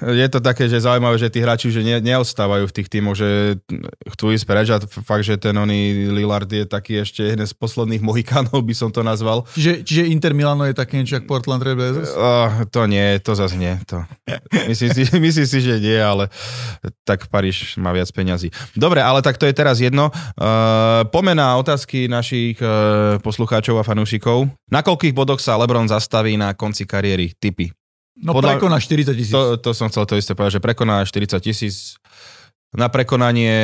[0.00, 3.60] je to také, že zaujímavé, že tí hráči už ne, neostávajú v tých tímoch, že
[4.16, 8.00] chcú ísť preč a fakt, že ten oný Lillard je taký ešte jeden z posledných
[8.00, 9.44] mohikánov, by som to nazval.
[9.52, 12.14] Čiže, čiže Inter Milano je také niečo ako Portland Red Blazers?
[12.16, 13.76] Uh, to nie, to zase nie.
[13.92, 14.06] To.
[14.64, 16.32] Myslím, si, myslím si, že nie, ale
[17.04, 18.48] tak Paríž má viac peňazí.
[18.72, 20.08] Dobre, ale tak to je teraz jedno.
[20.40, 24.48] Uh, pomená otázky našich uh, poslucháčov a fanúšikov.
[24.70, 27.34] Na koľkých bodoch sa LeBron zastaví na konci kariéry?
[27.34, 27.74] Typy.
[28.16, 29.34] No Podľa- prekoná 40 tisíc.
[29.34, 31.98] To, to som chcel to isté povedať, že prekoná 40 tisíc.
[32.76, 33.56] Na prekonanie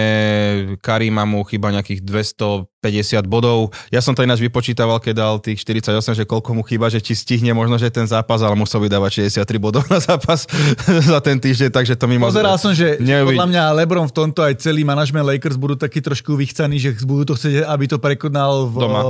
[0.80, 3.68] Karima mu chyba nejakých 250 bodov.
[3.92, 7.12] Ja som to ináč vypočítaval, keď dal tých 48, že koľko mu chýba, že či
[7.12, 10.48] stihne možno, že ten zápas, ale musel vydávať 63 bodov na zápas
[11.12, 12.30] za ten týždeň, takže to mimo...
[12.30, 16.00] Pozeral som, že Neuvid- podľa mňa Lebron v tomto aj celý manažment Lakers budú takí
[16.00, 18.74] trošku vychcaní, že budú to chcieť, aby to prekonal v...
[18.80, 19.00] Doma.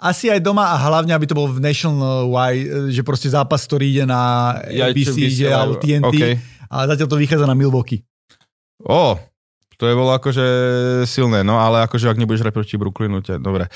[0.00, 3.84] Asi aj doma a hlavne, aby to bol v National Wide, že proste zápas, ktorý
[3.92, 5.52] ide na ABC, vysielajú.
[5.54, 6.08] alebo TNT.
[6.08, 6.24] OK.
[6.72, 8.00] A zatiaľ to vychádza na Milwaukee.
[8.80, 9.20] Ó,
[9.76, 10.46] to je bolo akože
[11.04, 13.68] silné, no ale akože ak nebudeš hrať proti Brooklynu, te, dobre.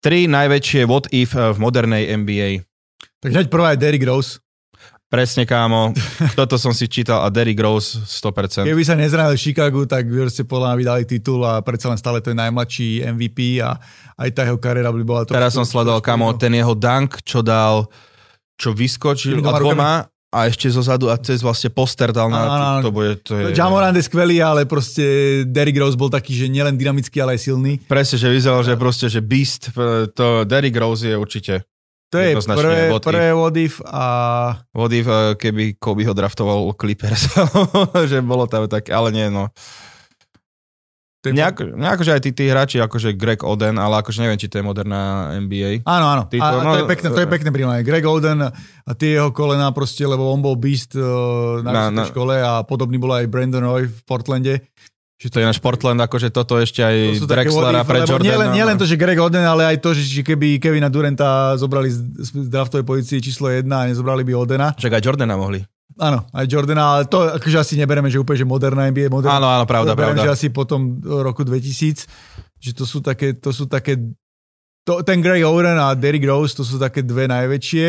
[0.00, 2.64] Tri najväčšie what if eh, v modernej NBA.
[3.20, 4.40] Tak hneď prvá je Derrick Rose.
[5.12, 5.92] Presne, kámo.
[6.40, 8.64] Toto som si čítal a Derrick Rose 100%.
[8.64, 12.00] Keby sa nezranil v Chicagu, tak by ste podľa mňa vydali titul a predsa len
[12.00, 13.76] stále to je najmladší MVP a
[14.16, 15.36] aj tá jeho kariéra by bola to.
[15.36, 17.92] Teraz som sledoval, kamo, ten jeho dunk, čo dal,
[18.56, 19.92] čo vyskočil a dvoma
[20.32, 22.80] a ešte zo zadu a cez vlastne poster dal na...
[22.80, 22.88] áno.
[22.88, 23.52] To bude, to je...
[23.52, 25.04] Jamorant je skvelý, ale proste
[25.44, 27.76] Derrick Rose bol taký, že nielen dynamický, ale aj silný.
[27.84, 29.76] Presne, že vyzeral, že proste, že Beast,
[30.16, 31.68] to Derrick Rose je určite
[32.12, 34.04] To je prvé, prvé what if a
[34.76, 37.32] What if, eh, keby Kobe ho draftoval Clippers,
[38.10, 39.48] že bolo tam tak, ale nie, no.
[41.24, 44.52] to Nejako, nejako, že aj tí, tí hráči, akože Greg Oden, ale akože neviem, či
[44.52, 45.88] to je moderná NBA.
[45.88, 46.22] Áno, áno.
[46.28, 47.86] Títo, a, a to, no, je pekné, to je pekné príjmanie.
[47.86, 52.08] Greg Oden a tie jeho kolená proste, lebo on bol beast uh, na, na, na-
[52.10, 54.66] škole a podobný bol aj Brandon Roy v Portlande.
[55.20, 58.26] Že To je náš Portland, akože toto ešte aj To Drexlera pre Jordana.
[58.26, 61.54] Nie len, nie len to, že Greg Oden, ale aj to, že keby Kevina Duranta
[61.54, 64.74] zobrali z, z draftovej pozície číslo 1 a nezobrali by Odena.
[64.74, 65.62] Však aj Jordana mohli.
[66.00, 69.36] Áno, aj Jordana, ale to akože asi nebereme, že úplne, že moderná NBA, moderná.
[69.36, 70.32] Áno, áno, pravda, Beriem, pravda.
[70.32, 72.08] že asi potom roku 2000,
[72.58, 74.00] že to sú také, to sú také,
[74.88, 77.86] to, ten Greg Oden a Derrick Rose, to sú také dve najväčšie.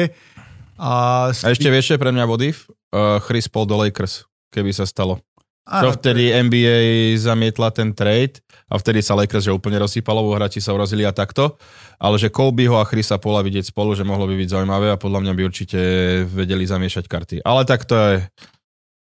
[0.78, 0.91] A,
[1.32, 2.67] A ešte vieš, pre mňa Vodif?
[2.91, 5.21] Uh, Chris Paul do Lakers, keby sa stalo.
[5.64, 10.59] Čo vtedy NBA zamietla ten trade a vtedy sa Lakers že úplne rozsýpalo, bo hráči
[10.59, 11.55] sa urazili a takto.
[12.03, 15.24] Ale že Kobeho a Chrisa Paula vidieť spolu, že mohlo by byť zaujímavé a podľa
[15.24, 15.80] mňa by určite
[16.28, 17.36] vedeli zamiešať karty.
[17.47, 18.28] Ale tak to je...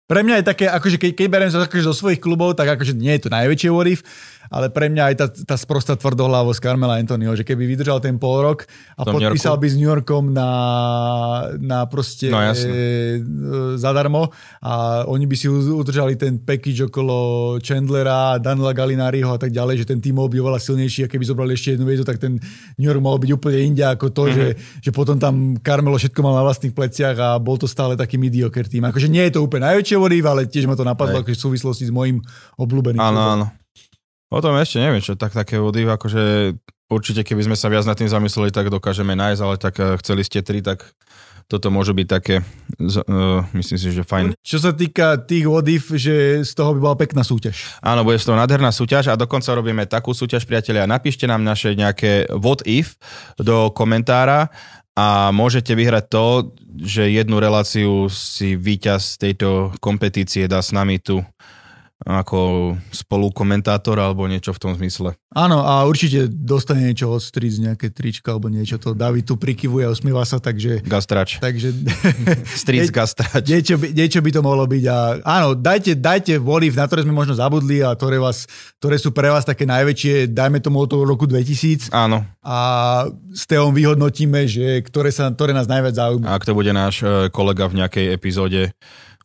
[0.06, 3.16] Pre mňa je také, akože keď, keď beriem akože zo svojich klubov, tak akože nie
[3.16, 3.88] je to najväčšie what
[4.52, 8.44] ale pre mňa aj tá, tá sprostá tvrdohlavosť Carmela Anthonyho, že keby vydržal ten pol
[8.44, 10.50] rok a tom podpísal by s New Yorkom na,
[11.56, 12.68] na proste No, jasne.
[12.68, 12.76] e,
[13.80, 14.28] zadarmo
[14.60, 17.16] a oni by si udržali ten package okolo
[17.58, 21.56] Chandlera, Daniela Galinariho a tak ďalej, že ten tým byť oveľa silnejší a keby zobrali
[21.56, 22.36] ešte jednu vietu, tak ten
[22.76, 24.28] New York mohol byť úplne inde ako to, Mhm.
[24.28, 24.52] mm-hmm.
[24.78, 28.20] že, že potom tam Carmelo všetko mal na vlastných pleciach a bol to stále taký
[28.20, 28.84] mediocre tým.
[28.84, 31.32] Akože nie je to úplne najväčšie if, ale tiež ma to napadlo Hej.
[31.32, 32.20] v súvislosti s mojim
[32.60, 33.00] obľúbeným.
[33.00, 33.46] Áno, áno.
[34.32, 36.56] O tom ešte neviem, čo tak také vody, akože
[36.88, 40.24] určite keby sme sa viac nad tým zamysleli, tak dokážeme nájsť, ale tak eh, chceli
[40.24, 40.88] ste tri, tak
[41.50, 44.32] toto môže byť také, uh, myslím si, že fajn.
[44.40, 47.76] Čo sa týka tých if, že z toho by bola pekná súťaž.
[47.84, 50.88] Áno, bude z toho nádherná súťaž a dokonca robíme takú súťaž, priatelia.
[50.88, 52.96] Napíšte nám naše nejaké what if
[53.36, 54.48] do komentára
[54.96, 56.26] a môžete vyhrať to,
[56.80, 61.20] že jednu reláciu si víťaz tejto kompetície dá s nami tu
[62.02, 65.14] ako spolukomentátor alebo niečo v tom zmysle.
[65.32, 68.76] Áno, a určite dostane niečo od Stric, nejaké trička alebo niečo.
[68.82, 70.84] To David tu prikyvuje a usmieva sa, takže...
[70.84, 71.40] Gastrač.
[71.40, 71.72] takže
[72.60, 73.48] Street gastrač.
[73.48, 74.84] niečo, by, niečo by to mohlo byť.
[74.92, 78.44] A áno, dajte, dajte if, na ktoré sme možno zabudli a ktoré, vás,
[78.76, 82.28] ktoré sú pre vás také najväčšie, dajme tomu od toho roku 2000 Áno.
[82.44, 82.56] a
[83.32, 86.28] s Teom vyhodnotíme, že ktoré, sa, ktoré nás najviac zaujímajú.
[86.28, 88.76] Ak to bude náš e, kolega v nejakej epizóde,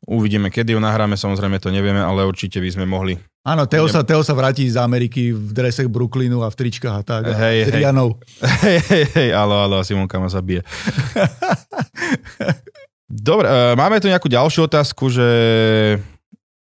[0.05, 3.17] uvidíme, kedy ju nahráme, samozrejme to nevieme, ale určite by sme mohli.
[3.47, 7.03] Áno, Teo sa, Teo sa vráti z Ameriky v dresech Brooklynu a v tričkách a
[7.07, 7.31] tak.
[7.31, 7.83] Hej, hej.
[8.43, 10.67] Hej, hej, hej, alo, alo, Simonka ma zabije.
[13.07, 15.27] Dobre, e, máme tu nejakú ďalšiu otázku, že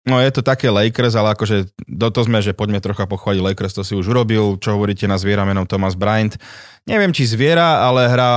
[0.06, 3.74] no je to také Lakers, ale akože do to sme, že poďme trocha pochváliť Lakers,
[3.74, 6.38] to si už urobil, čo hovoríte na zviera menom Thomas Bryant.
[6.86, 8.30] Neviem, či zviera, ale hrá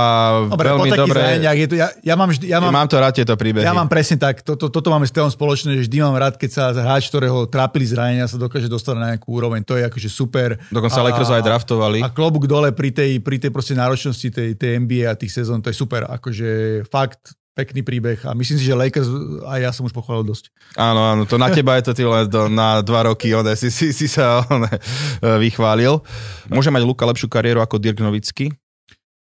[0.49, 1.13] Dobre, veľmi dobre.
[1.13, 3.61] zraneniach je to, ja, ja, mám vždy, ja, Ja mám, mám to rád tieto príbehy.
[3.61, 6.49] ja mám presne tak, toto, toto máme s Teom spoločné, že vždy mám rád, keď
[6.49, 9.61] sa hráč, ktorého trápili zranenia, sa dokáže dostať na nejakú úroveň.
[9.63, 10.57] To je akože super.
[10.67, 12.01] Dokonca A- Lakers aj draftovali.
[12.01, 15.61] A klobúk dole pri tej, pri tej proste náročnosti tej, tej NBA a tých sezón,
[15.61, 16.09] to je super.
[16.09, 16.49] Akože
[16.89, 19.11] fakt pekný príbeh a myslím si, že Lakers
[19.43, 20.47] aj ja som už pochválil dosť.
[20.79, 23.67] Áno, áno, to na teba je to ty len do, na dva roky, one, si,
[23.67, 24.71] si, si sa one,
[25.19, 25.99] vychválil.
[26.47, 28.55] Môže mať Luka lepšiu kariéru ako Dirk Nowitzki?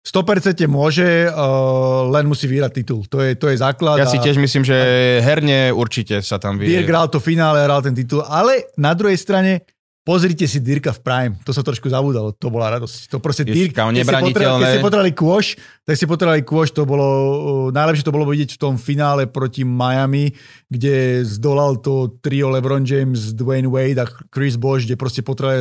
[0.07, 3.05] 100% môže, uh, len musí vyhrať titul.
[3.12, 4.01] To je, to je základ.
[4.01, 4.76] Ja a si tiež myslím, že
[5.20, 6.70] herne určite sa tam vie.
[6.70, 9.68] Dirk hral to finále, hral ten titul, ale na druhej strane
[10.09, 13.12] Pozrite si Dirka v Prime, to sa trošku zabudalo, to bola radosť.
[13.12, 14.64] To proste Dirk, keď ste potrebovali- nebraniteľné.
[14.64, 15.46] keď ste potrebovali kôš,
[15.84, 19.68] tak ste potrebovali kôš, to bolo, uh, najlepšie to bolo vidieť v tom finále proti
[19.68, 20.32] Miami,
[20.64, 25.61] kde zdolal to trio LeBron James, Dwayne Wade a Chris Bosh, kde proste potrebovali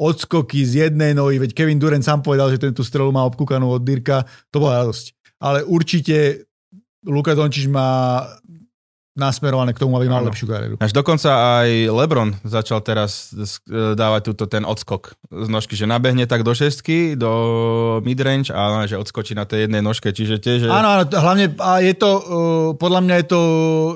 [0.00, 3.76] odskoky z jednej nohy, veď Kevin Durant sám povedal, že ten tú strelu má obkúkanú
[3.76, 5.36] od Dirka, to bola radosť.
[5.36, 6.48] Ale určite
[7.04, 8.24] Luka Dončič má
[9.16, 10.28] nasmerované k tomu, aby mal Áno.
[10.28, 10.74] lepšiu kariéru.
[10.76, 11.28] Až dokonca
[11.60, 13.32] aj LeBron začal teraz
[13.96, 17.32] dávať túto ten odskok z nožky, že nabehne tak do šestky, do
[18.00, 20.68] midrange a že odskočí na tej jednej nožke, čiže tiež...
[20.68, 22.22] Áno, áno, to- hlavne a je to, uh,
[22.76, 23.40] podľa mňa je to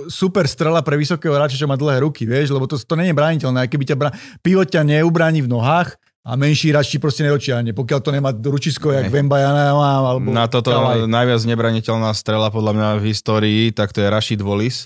[0.09, 3.16] super strela pre vysokého hráča, čo má dlhé ruky, vieš, lebo to, to nie je
[3.16, 3.68] brániteľné.
[3.68, 7.99] Keby ťa bra- pivot ťa neubráni v nohách a menší hráč ti proste nedočiahne, pokiaľ
[8.01, 9.09] to nemá ručisko, jak.
[9.09, 11.09] Vembajana alebo Na toto Kawhi.
[11.09, 14.85] najviac nebraniteľná strela podľa mňa v histórii, tak to je Rashid Wallis,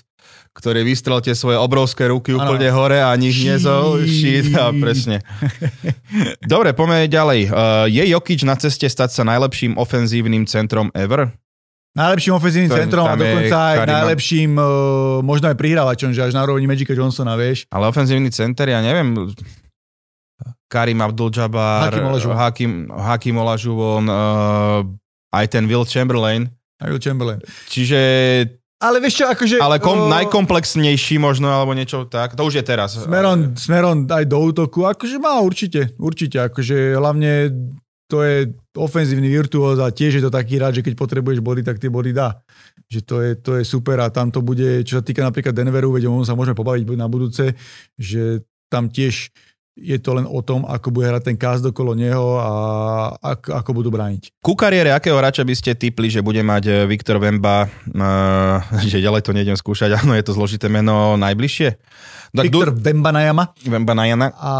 [0.55, 2.47] ktorý vystrel tie svoje obrovské ruky Áno.
[2.47, 4.07] úplne hore a nič nezol.
[4.07, 5.19] Shit, a presne.
[6.39, 7.39] Dobre, poďme ďalej.
[7.51, 11.35] Uh, je Jokic na ceste stať sa najlepším ofenzívnym centrom ever?
[11.95, 13.95] Najlepším ofenzívnym To- centrom a dokonca aj Karima.
[13.99, 14.67] najlepším, uh,
[15.23, 17.67] možno aj prihrávačom, že až na úrovni Magica Johnsona, vieš.
[17.71, 19.11] Ale ofenzívny center, ja neviem,
[20.71, 21.91] Karim Abdul-Jabbar,
[22.35, 24.83] Hakim uh,
[25.35, 26.47] aj ten Will Chamberlain.
[26.79, 27.39] A Will Chamberlain.
[27.71, 27.99] Čiže,
[28.85, 29.57] Ale vieš čo, akože...
[29.57, 32.37] ale kom, uh, najkomplexnejší možno, alebo niečo tak.
[32.37, 32.93] To už je teraz.
[33.01, 37.49] Smerom, smerom aj do útoku, akože má určite, určite, akože hlavne
[38.05, 41.81] to je ofenzívny virtuóz a tiež je to taký rád, že keď potrebuješ body, tak
[41.81, 42.37] tie body dá.
[42.85, 45.89] Že to je, to je super a tam to bude, čo sa týka napríklad Denveru,
[45.89, 47.57] veď o tom sa môžeme pobaviť na budúce,
[47.97, 49.33] že tam tiež
[49.75, 52.51] je to len o tom, ako bude hrať ten cast okolo neho a
[53.19, 54.31] ako, ako budú brániť.
[54.39, 59.03] Ku kariére akého hráča by ste typli, že bude mať eh, Viktor Vemba, uh, že
[59.03, 61.69] ďalej to nejdem skúšať, áno, je to zložité meno najbližšie?
[62.31, 64.31] Tak Viktor du- Bembanayama Vemba Najana.
[64.35, 64.51] a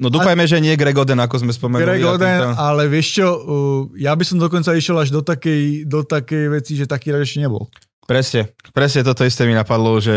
[0.00, 1.84] No dúfajme, že nie Greg Oden, ako sme spomenuli.
[1.84, 5.20] Greg a Oden, týmto- ale vieš čo, uh, ja by som dokonca išiel až do
[5.20, 7.68] takej, do takej veci, že taký hráč ešte nebol.
[8.08, 10.16] Presne, presne toto isté mi napadlo, že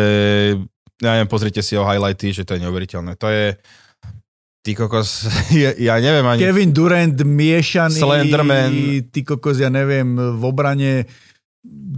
[1.02, 3.18] ja neviem, pozrite si o highlighty, že to je neuveriteľné.
[3.18, 3.58] To je,
[4.62, 5.26] ty kokos,
[5.64, 6.41] ja, ja neviem ani...
[6.44, 8.74] Kevin Durant miešaný, Slenderman.
[9.10, 11.10] ty kokos, ja neviem, v obrane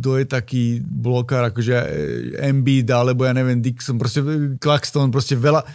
[0.06, 1.88] kto je taký blokár, akože eh,
[2.46, 5.66] Embiid, alebo ja neviem, Dixon, proste eh, Claxton, proste veľa,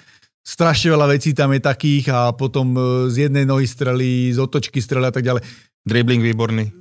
[0.46, 4.78] strašne veľa vecí tam je takých a potom eh, z jednej nohy strely, z otočky
[4.78, 5.42] strely a tak ďalej.
[5.82, 6.79] Dribbling výborný.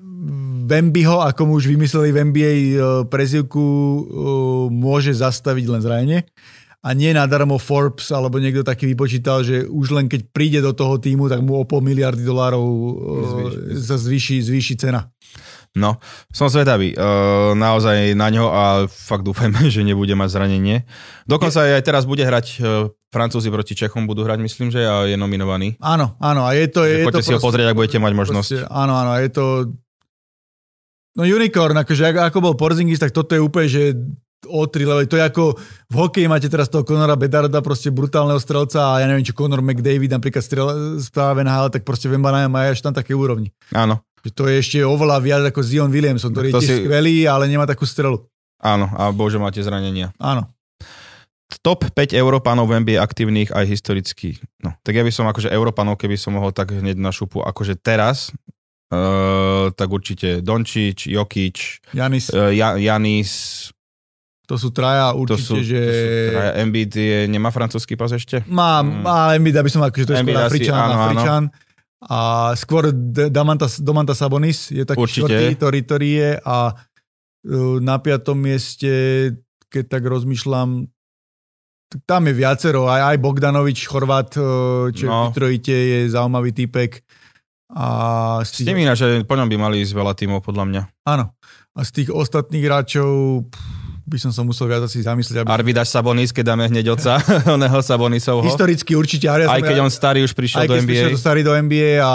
[0.69, 2.67] Wembyho, ako mu už vymysleli v NBA eh,
[3.09, 4.03] prezivku, eh,
[4.69, 6.21] môže zastaviť len zranenie.
[6.79, 10.95] A nie nadarmo Forbes alebo niekto taký vypočítal, že už len keď príde do toho
[10.95, 12.63] týmu, tak mu o pol miliardy dolárov
[13.75, 15.11] sa zvýši, zvýši cena.
[15.77, 16.01] No,
[16.33, 16.97] som zvedavý.
[16.97, 20.87] Uh, naozaj na ňo a fakt dúfajme, že nebude mať zranenie.
[21.29, 25.17] Dokonca aj teraz bude hrať uh, Francúzi proti Čechom, budú hrať, myslím, že a je
[25.17, 25.77] nominovaný.
[25.81, 26.85] Áno, áno, a je to...
[26.85, 28.49] Je to poďte si ho proste- pozrieť, ak budete mať možnosť.
[28.53, 29.43] Proste, áno, áno, je to...
[31.17, 33.97] No unicorn, akože ako, ako bol Porzingis, tak toto je úplne, že
[34.47, 35.03] o tri level.
[35.09, 35.43] To je ako
[35.91, 39.59] v hokeji máte teraz toho Conora Bedarda, proste brutálneho strelca a ja neviem, či Conor
[39.59, 40.67] McDavid napríklad strel,
[41.03, 43.51] správe na tak proste Vembana má až tam také úrovni.
[43.75, 46.81] Áno, Že to je ešte oveľa viac ako Zion Williamson, ktorý To je tiež si-
[46.87, 48.23] skvelý, ale nemá takú strelu.
[48.59, 50.11] áno, a bože, máte zranenia.
[50.19, 50.47] Áno.
[51.59, 54.37] Top 5 Európanov v NBA aktívnych aj historických.
[54.63, 57.73] No, tak ja by som akože Európanov, keby som mohol tak hneď na šupu, akože
[57.75, 58.29] teraz,
[58.89, 61.57] uh, tak určite Dončič, Jokič,
[61.93, 63.31] Janis, uh, ja, Janis,
[64.49, 65.77] to sú traja to určite, sú, že...
[65.77, 66.51] to sú traja.
[66.57, 68.41] Embiid je, nemá francúzsky pas ešte?
[68.49, 69.05] Má, Mm.
[69.05, 71.01] má Embiid, aby som akože to je Embiid skôr Afričan, áno, áno.
[71.05, 71.43] Afričan.
[71.99, 72.19] A
[72.55, 75.29] skôr D- Damantas, Domantas Sabonis je taký Určite.
[75.29, 78.89] štvrtý, ktorý, ktorý je a uh, na piatom mieste,
[79.69, 80.87] keď tak rozmýšľam,
[82.05, 85.29] tam je viacero, aj, aj Bogdanovič, Chorvát, uh, čo no.
[85.29, 87.03] v Detroite je zaujímavý typek.
[87.69, 87.85] A
[88.41, 90.81] S tým ináč, že po ňom by mali ísť veľa tímov, podľa mňa.
[91.05, 91.33] áno.
[91.77, 93.45] A z tých ostatných hráčov
[94.09, 95.45] by som sa musel viac asi zamyslieť.
[95.45, 95.53] Aby...
[95.53, 97.21] Arvidaš Sabonis, keď dáme hneď oca,
[97.55, 98.41] oného Sabonisovho.
[98.41, 99.29] Historicky určite.
[99.29, 100.89] Ja Aj keď on starý už prišiel aj do keď NBA.
[100.89, 102.13] prišiel to starý do NBA a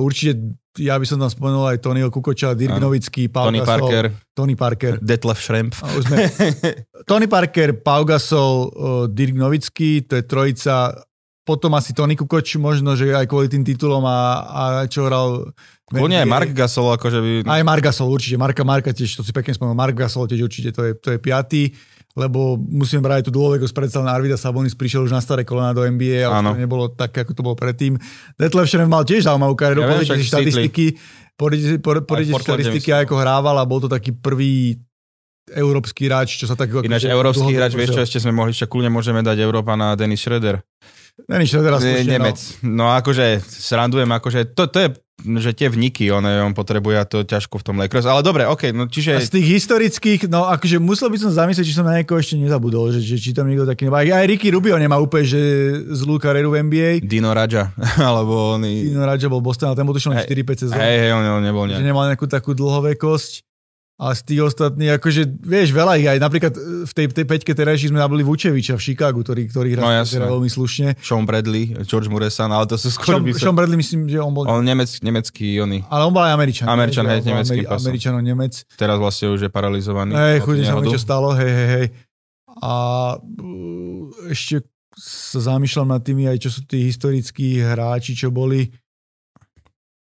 [0.00, 2.90] určite ja by som tam spomenul aj Tonyho Kukoča, Dirk Áno.
[2.90, 4.92] Nowický, Pau Tony Gasol, Parker, Tony Parker.
[4.98, 5.78] Detlef Schrempf.
[6.02, 6.26] Sme...
[7.10, 10.98] Tony Parker, Pau Gasol, uh, Dirk Nowický, to je trojica.
[11.44, 15.52] Potom asi Tony Kukoč, možno, že aj kvôli tým titulom a, a čo hral...
[15.84, 16.28] Kľudne aj.
[16.28, 17.30] Mark Gasol, akože by...
[17.44, 18.40] Aj Mark Gasol, určite.
[18.40, 19.76] Marka Marka tiež, to si pekne spomenul.
[19.76, 21.76] Mark Gasol tiež určite, to je, to je piatý
[22.14, 25.82] lebo musíme brať tú dôvekosť predsa len Arvida Sabonis prišiel už na staré kolena do
[25.82, 26.54] NBA a Áno.
[26.54, 27.98] už to nebolo tak, ako to bolo predtým.
[28.38, 30.84] Detlef Schrempf mal tiež zaujímavú kariéru, Ja však si štatistiky,
[31.34, 34.78] pozrite si- po- pozrite si Portlande štatistiky, ako hrával a bol to taký prvý
[35.50, 36.70] európsky hráč, čo sa tak...
[36.86, 40.22] Ináč európsky hráč, vieš čo, ešte sme mohli, však kľudne môžeme dať Európa na Dennis
[40.22, 40.62] Schroeder.
[41.14, 42.38] Není čo teraz slušne, Nemec.
[42.66, 44.88] No akože srandujem, akože to, to je,
[45.38, 48.02] že tie vniky, on, on potrebuje a to ťažko v tom Lakers.
[48.02, 49.22] Ale dobre, OK, no A čiže...
[49.22, 52.90] z tých historických, no akože musel by som zamyslieť, či som na niekoho ešte nezabudol,
[52.90, 54.02] že, že či tam niekto taký nemá.
[54.02, 55.40] Aj Ricky Rubio nemá úplne, že
[55.94, 56.90] zlú kariéru v NBA.
[57.06, 57.70] Dino Raja,
[58.10, 58.66] alebo on...
[58.66, 60.82] Tino Radža bol Boston, ale ten bol Hej, 4-5 sezón.
[60.82, 61.86] Hej, hej, on, on nebol že nejak.
[61.86, 63.53] nemal nejakú takú dlhovekosť.
[63.94, 66.18] A z tých ostatných, akože, vieš, veľa ich aj.
[66.18, 66.50] Napríklad
[66.82, 70.18] v tej, tej peťke terajší sme nabili Vučeviča v Chicagu, ktorý, ktorý No, hral jasné.
[70.18, 70.88] teda veľmi slušne.
[70.98, 73.14] Sean Bradley, George Muresan, ale to sú skôr...
[73.14, 74.50] Sean, by sa- Sean Bradley myslím, že on bol...
[74.50, 75.86] On nemec, nemecký, oný.
[75.86, 76.66] ale on bol aj Američan.
[76.66, 77.86] Američan, hej, nemecký Ameri- pasom.
[77.86, 78.54] Američan, on Nemec.
[78.74, 80.10] Teraz vlastne už je paralizovaný.
[80.10, 80.90] Hej, chudne sa nehodu.
[80.90, 81.86] čo stalo, hej, hej, hej.
[82.58, 82.72] A
[83.14, 84.66] uh, ešte
[84.98, 88.74] sa zamýšľam nad tými aj, čo sú tí historickí hráči, čo boli.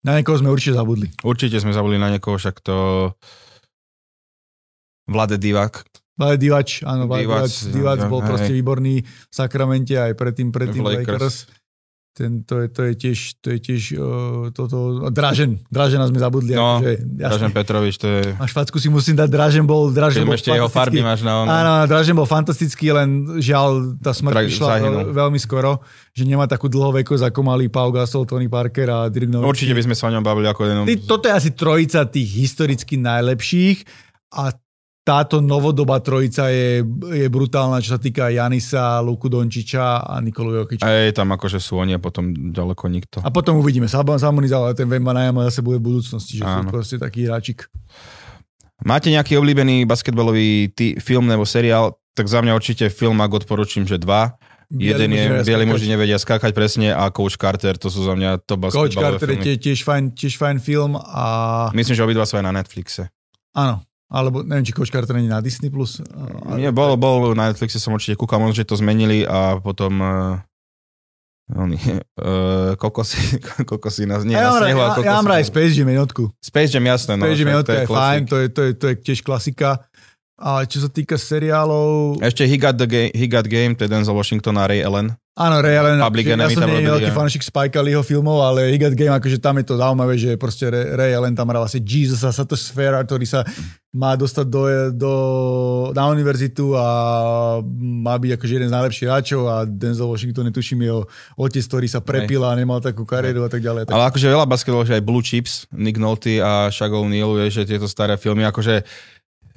[0.00, 1.08] Na niekoho sme určite zabudli.
[1.20, 2.76] Určite sme zabudli na niekoho, však to...
[5.10, 5.82] Vlade Divak.
[6.14, 8.28] Vlade Divač, áno, Vlade Divač, Divac no, bol hej.
[8.28, 11.08] proste výborný v Sakramente aj predtým, predtým V Lakers.
[11.18, 11.36] Lakers.
[12.10, 16.58] Ten, to, je, to je tiež, to je tiež uh, toto, Dražen, Dražena sme zabudli.
[16.58, 18.34] No, akože, Dražen Petrovič, to je...
[18.34, 21.40] máš facku si musím dať, Dražen bol, Dražen Keď bol ešte jeho farby máš na
[21.40, 21.48] ono.
[21.48, 24.90] Áno, Dražen bol fantastický, len žiaľ, tá smrť Tra- prišla zahynul.
[24.90, 25.80] veľ- veľmi skoro,
[26.10, 29.46] že nemá takú dlhovekosť ako mali Pau Gasol, Tony Parker a Dirk Nowitzki.
[29.46, 30.84] Určite by sme sa o ňom bavili ako jednom...
[30.90, 33.86] Ty, toto je asi trojica tých historicky najlepších
[34.34, 34.50] a
[35.00, 40.84] táto novodobá trojica je, je brutálna, čo sa týka Janisa, Luku Dončiča a Nikolu Jokiča.
[40.84, 43.16] A je tam akože sú oni a potom ďaleko nikto.
[43.24, 43.88] A potom uvidíme.
[43.88, 46.68] Sabon Samonis, ale ten Vemba Najama zase bude v budúcnosti, že sú Áno.
[46.68, 47.66] proste taký hráčik.
[48.80, 52.00] Máte nejaký obľúbený basketbalový tý, film nebo seriál?
[52.12, 54.36] Tak za mňa určite film, ak odporúčam, že dva.
[54.70, 58.54] Jeden je Bielí muži nevedia skákať presne a Coach Carter, to sú za mňa to
[58.54, 59.44] Coach basketbalové Carter je filmy.
[59.44, 61.24] tie- tiež fajn, tiež fajn film a
[61.74, 63.10] Myslím, že obidva sú aj na Netflixe.
[63.50, 65.70] áno, alebo neviem, či Coach Carter není na Disney+.
[65.70, 66.02] Plus.
[66.58, 70.42] Nie, bol, bol na Netflixe som určite kúkal, možno, že to zmenili a potom uh,
[71.54, 73.38] oni, uh, kokosy,
[73.70, 75.06] kokosy na, nie, Ja na snehu a ja, kokosy.
[75.06, 76.22] ja mám rád Space Jam jednotku.
[76.42, 77.14] Space Jam, jasné.
[77.18, 78.02] No, Space Jam však jednotka je, klasik.
[78.02, 79.68] fajn, to je, to, je, to je tiež klasika.
[80.40, 82.16] A čo sa týka seriálov...
[82.24, 85.12] Ešte He Got, the game, He Got Game, to je Denzel Washington a Ray Allen.
[85.36, 87.16] Áno, Ray Allen, Public Enemy ja som nie veľký ja.
[87.16, 90.72] fanúšik Spike Leeho filmov, ale He Got Game, akože tam je to zaujímavé, že proste
[90.72, 93.44] Ray, Ray Allen tam hral vlastne Jesus a Satosfera, ktorý sa
[93.92, 94.62] má dostať do,
[94.96, 95.12] do,
[95.92, 96.86] na univerzitu a
[97.76, 101.04] má byť akože jeden z najlepších hráčov a Denzel Washington je tuším jeho
[101.36, 103.88] otec, ktorý sa prepil a nemal takú kariéru a tak ďalej.
[103.88, 107.66] Tak, Ale akože veľa basketbalov, že aj Blue Chips, Nick Nolte a Shaq O'Neal, že
[107.66, 108.86] tieto staré filmy, akože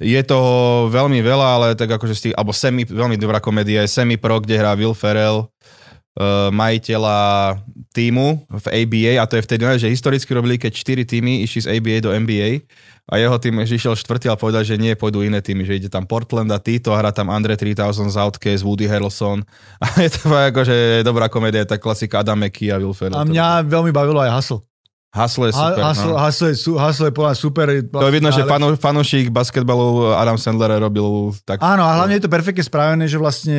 [0.02, 4.18] je toho veľmi veľa, ale tak akože tých, alebo semi, veľmi dobrá komédia je Semi
[4.18, 5.46] Pro, kde hrá Will Ferrell,
[6.18, 7.18] uh, majiteľa
[7.94, 11.68] týmu v ABA a to je vtedy, že historicky robili, keď 4 týmy išli z
[11.78, 12.66] ABA do NBA
[13.04, 15.90] a jeho tým že išiel štvrtý a povedal, že nie, pôjdu iné týmy, že ide
[15.92, 19.44] tam Portland a Tito, hrá tam Andre 3000 z Outcast, Woody Harrelson
[19.84, 23.20] a je to akože dobrá komédia, tá klasika Adam McKee a Will Ferrell.
[23.20, 24.64] a mňa veľmi bavilo aj Hustle.
[25.14, 25.78] Hustle je super.
[25.80, 26.18] Hustle, no.
[26.18, 27.66] Hustle, je, su- Hustle je podľa super.
[27.80, 31.06] To je vidno, že fanu, fanúšik basketbalu Adam Sandler robil
[31.40, 31.62] tak...
[31.62, 33.58] Áno, a hlavne je to perfektne spravené, že vlastne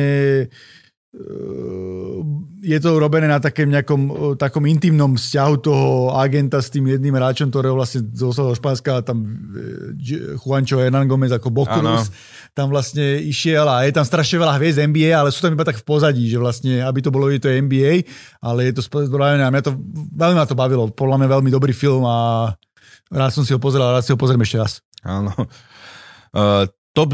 [1.16, 2.18] eh,
[2.62, 7.14] je to urobené na takém nejakom eh, takom intimnom vzťahu toho agenta s tým jedným
[7.14, 9.24] hráčom, ktorého vlastne zostal do Španielska tam
[9.96, 12.12] J- Juancho Hernán Gomez ako Bokurus
[12.56, 15.76] tam vlastne išiel a je tam strašne veľa hviezd NBA, ale sú tam iba tak
[15.76, 18.08] v pozadí, že vlastne, aby to bolo, je to NBA,
[18.40, 19.76] ale je to spravené a mňa to,
[20.16, 20.88] veľmi ma to bavilo.
[20.88, 22.48] Podľa mňa veľmi dobrý film a
[23.12, 24.80] rád som si ho pozeral, rád si ho pozriem ešte raz.
[25.04, 25.36] Áno.
[26.32, 26.64] Uh,
[26.96, 27.12] top,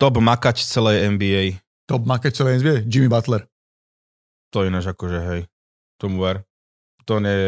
[0.00, 1.60] top makač celej NBA.
[1.84, 3.44] Top market celé NBA, Jimmy Butler.
[4.56, 5.40] To ináč akože, hej,
[6.00, 6.48] tomu ver.
[7.04, 7.38] To je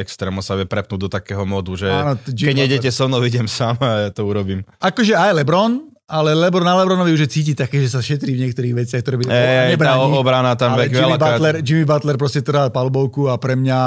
[0.00, 3.44] extrém, on sa vie prepnúť do takého modu, že Áno, keď nejdete so mnou, idem
[3.44, 4.64] sám a ja to urobím.
[4.80, 8.48] Akože aj LeBron, ale Lebron na Lebronovi už je cíti také, že sa šetrí v
[8.48, 9.34] niektorých veciach, ktoré by tá
[9.72, 10.12] nebráni.
[10.12, 11.38] obrana tam ale Jimmy veľakrát.
[11.38, 13.80] Butler, Jimmy Butler proste trhá palbovku a pre mňa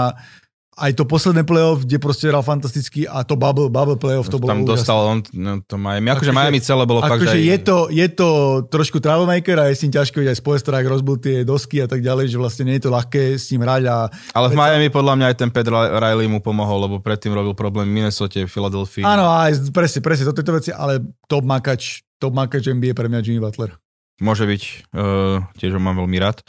[0.76, 4.51] aj to posledné playoff, kde proste hral fantasticky a to bubble, bubble playoff, to bolo
[4.51, 4.72] tam úžasné.
[4.76, 6.11] dostal on, no, to Miami.
[6.11, 8.30] Akože Akože- Miami celé bolo fakt, Akože že aj- je, to, je to
[8.68, 12.28] trošku troublemaker a je s ním ťažko, aj Spoestra rozbil tie dosky a tak ďalej,
[12.28, 13.95] že vlastne nie je to ľahké s ním hrať a
[14.36, 17.88] Ale v Miami podľa mňa aj ten Pet Riley mu pomohol, lebo predtým robil problém
[17.88, 19.07] v Minnesota, v Philadelphia.
[19.07, 20.99] áno, aj presne, presne, toto tieto veci, ale
[21.32, 23.76] top makač, top makač NBA pre mňa Jimmy Butler.
[24.24, 24.63] Môže byť,
[24.95, 26.39] uh, tiež ho mám veľmi rád.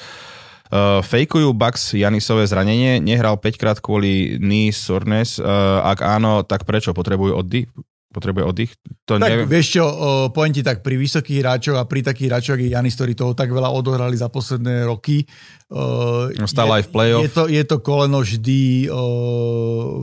[0.67, 6.67] Uh, fejkujú Bucks Janisové zranenie, nehral 5 krát kvôli knee soreness, uh, ak áno, tak
[6.67, 6.91] prečo?
[6.91, 7.71] Potrebujú oddych?
[8.17, 8.73] Potrebuje oddych?
[9.05, 9.45] To Tak neviem.
[9.45, 9.85] vieš čo,
[10.33, 13.53] poviem ti tak, pri vysokých hráčoch a pri takých hráčoch, je Janis, ktorí toho tak
[13.53, 15.29] veľa odohrali za posledné roky.
[15.69, 17.23] No, stále aj v playoff.
[17.27, 18.89] Je to, je to koleno vždy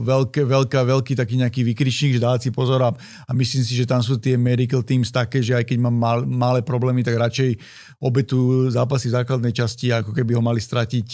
[0.06, 2.94] veľké, veľká, veľký taký nejaký vykričník, že si pozor a,
[3.26, 6.18] a myslím si, že tam sú tie medical teams také, že aj keď mám mal,
[6.22, 7.58] malé problémy, tak radšej
[7.98, 11.08] obetujú zápasy v základnej časti, ako keby ho mali stratiť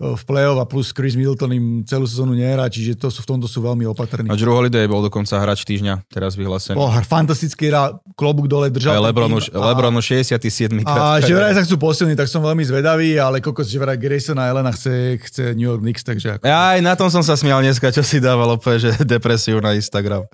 [0.00, 3.44] v play-off a plus Chris Middleton im celú sezónu nehrá, čiže to sú, v tomto
[3.44, 4.32] sú veľmi opatrní.
[4.32, 6.80] A Drew Holiday bol dokonca hráč týždňa, teraz vyhlásený.
[6.80, 8.96] Oh, fantastický hra, klobúk dole držal.
[8.96, 10.80] Aj Lebron, už, a, Lebron už 67.
[10.88, 11.20] krát.
[11.20, 14.40] A že vraj sa chcú posilniť, tak som veľmi zvedavý, ale kokos, že vraj Grayson
[14.40, 16.48] a Elena chce, chce New York Knicks, takže ako...
[16.48, 20.24] Aj na tom som sa smial dneska, čo si dával opäť, že depresiu na Instagram.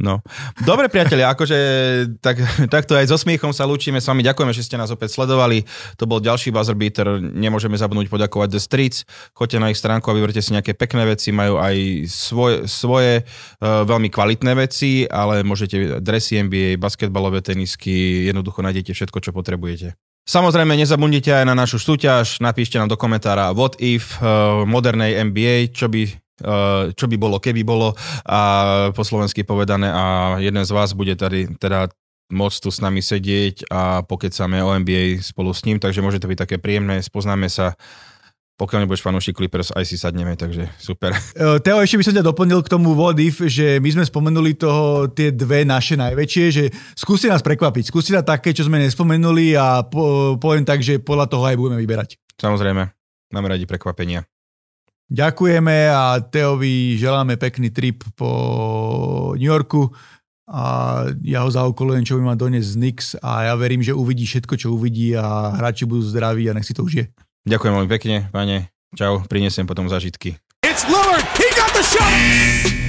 [0.00, 0.24] No.
[0.64, 1.58] Dobre priatelia, akože
[2.24, 2.40] tak,
[2.72, 4.24] takto aj so smiechom sa lúčime s vami.
[4.24, 5.68] Ďakujeme, že ste nás opäť sledovali.
[6.00, 7.20] To bol ďalší buzzer beater.
[7.20, 9.04] Nemôžeme zabudnúť poďakovať The Streets
[9.34, 11.76] choďte na ich stránku a vyberte si nejaké pekné veci, majú aj
[12.10, 19.18] svoje, svoje uh, veľmi kvalitné veci, ale môžete dresy NBA, basketbalové tenisky, jednoducho nájdete všetko,
[19.20, 19.94] čo potrebujete.
[20.28, 25.74] Samozrejme, nezabudnite aj na našu súťaž, napíšte nám do komentára what if uh, modernej NBA,
[25.74, 26.06] čo by
[26.44, 28.40] uh, čo by bolo, keby bolo a
[28.92, 31.90] po slovensky povedané a jeden z vás bude tady teda
[32.30, 36.30] môcť tu s nami sedieť a pokecáme o NBA spolu s ním, takže môže to
[36.30, 37.74] byť také príjemné, spoznáme sa
[38.60, 41.16] pokiaľ nebudeš fanúšik Clippers, aj si sadneme, takže super.
[41.32, 44.52] E, Teo, ešte by som ťa doplnil k tomu What If, že my sme spomenuli
[44.60, 49.56] toho, tie dve naše najväčšie, že skúsi nás prekvapiť, skúsi na také, čo sme nespomenuli
[49.56, 52.20] a po, poviem tak, že podľa toho aj budeme vyberať.
[52.36, 52.82] Samozrejme,
[53.32, 54.28] máme radi prekvapenia.
[55.10, 58.30] Ďakujeme a Teovi želáme pekný trip po
[59.40, 59.88] New Yorku
[60.46, 60.62] a
[61.24, 64.54] ja ho zaokolujem, čo by ma doniesť z Nix a ja verím, že uvidí všetko,
[64.54, 67.08] čo uvidí a hráči budú zdraví a nech si to užije.
[67.48, 68.68] Ďakujem veľmi pekne, pane.
[68.92, 70.36] Čau, prinesiem potom zažitky.
[70.66, 71.24] It's Lillard.
[71.38, 72.79] He got the shot.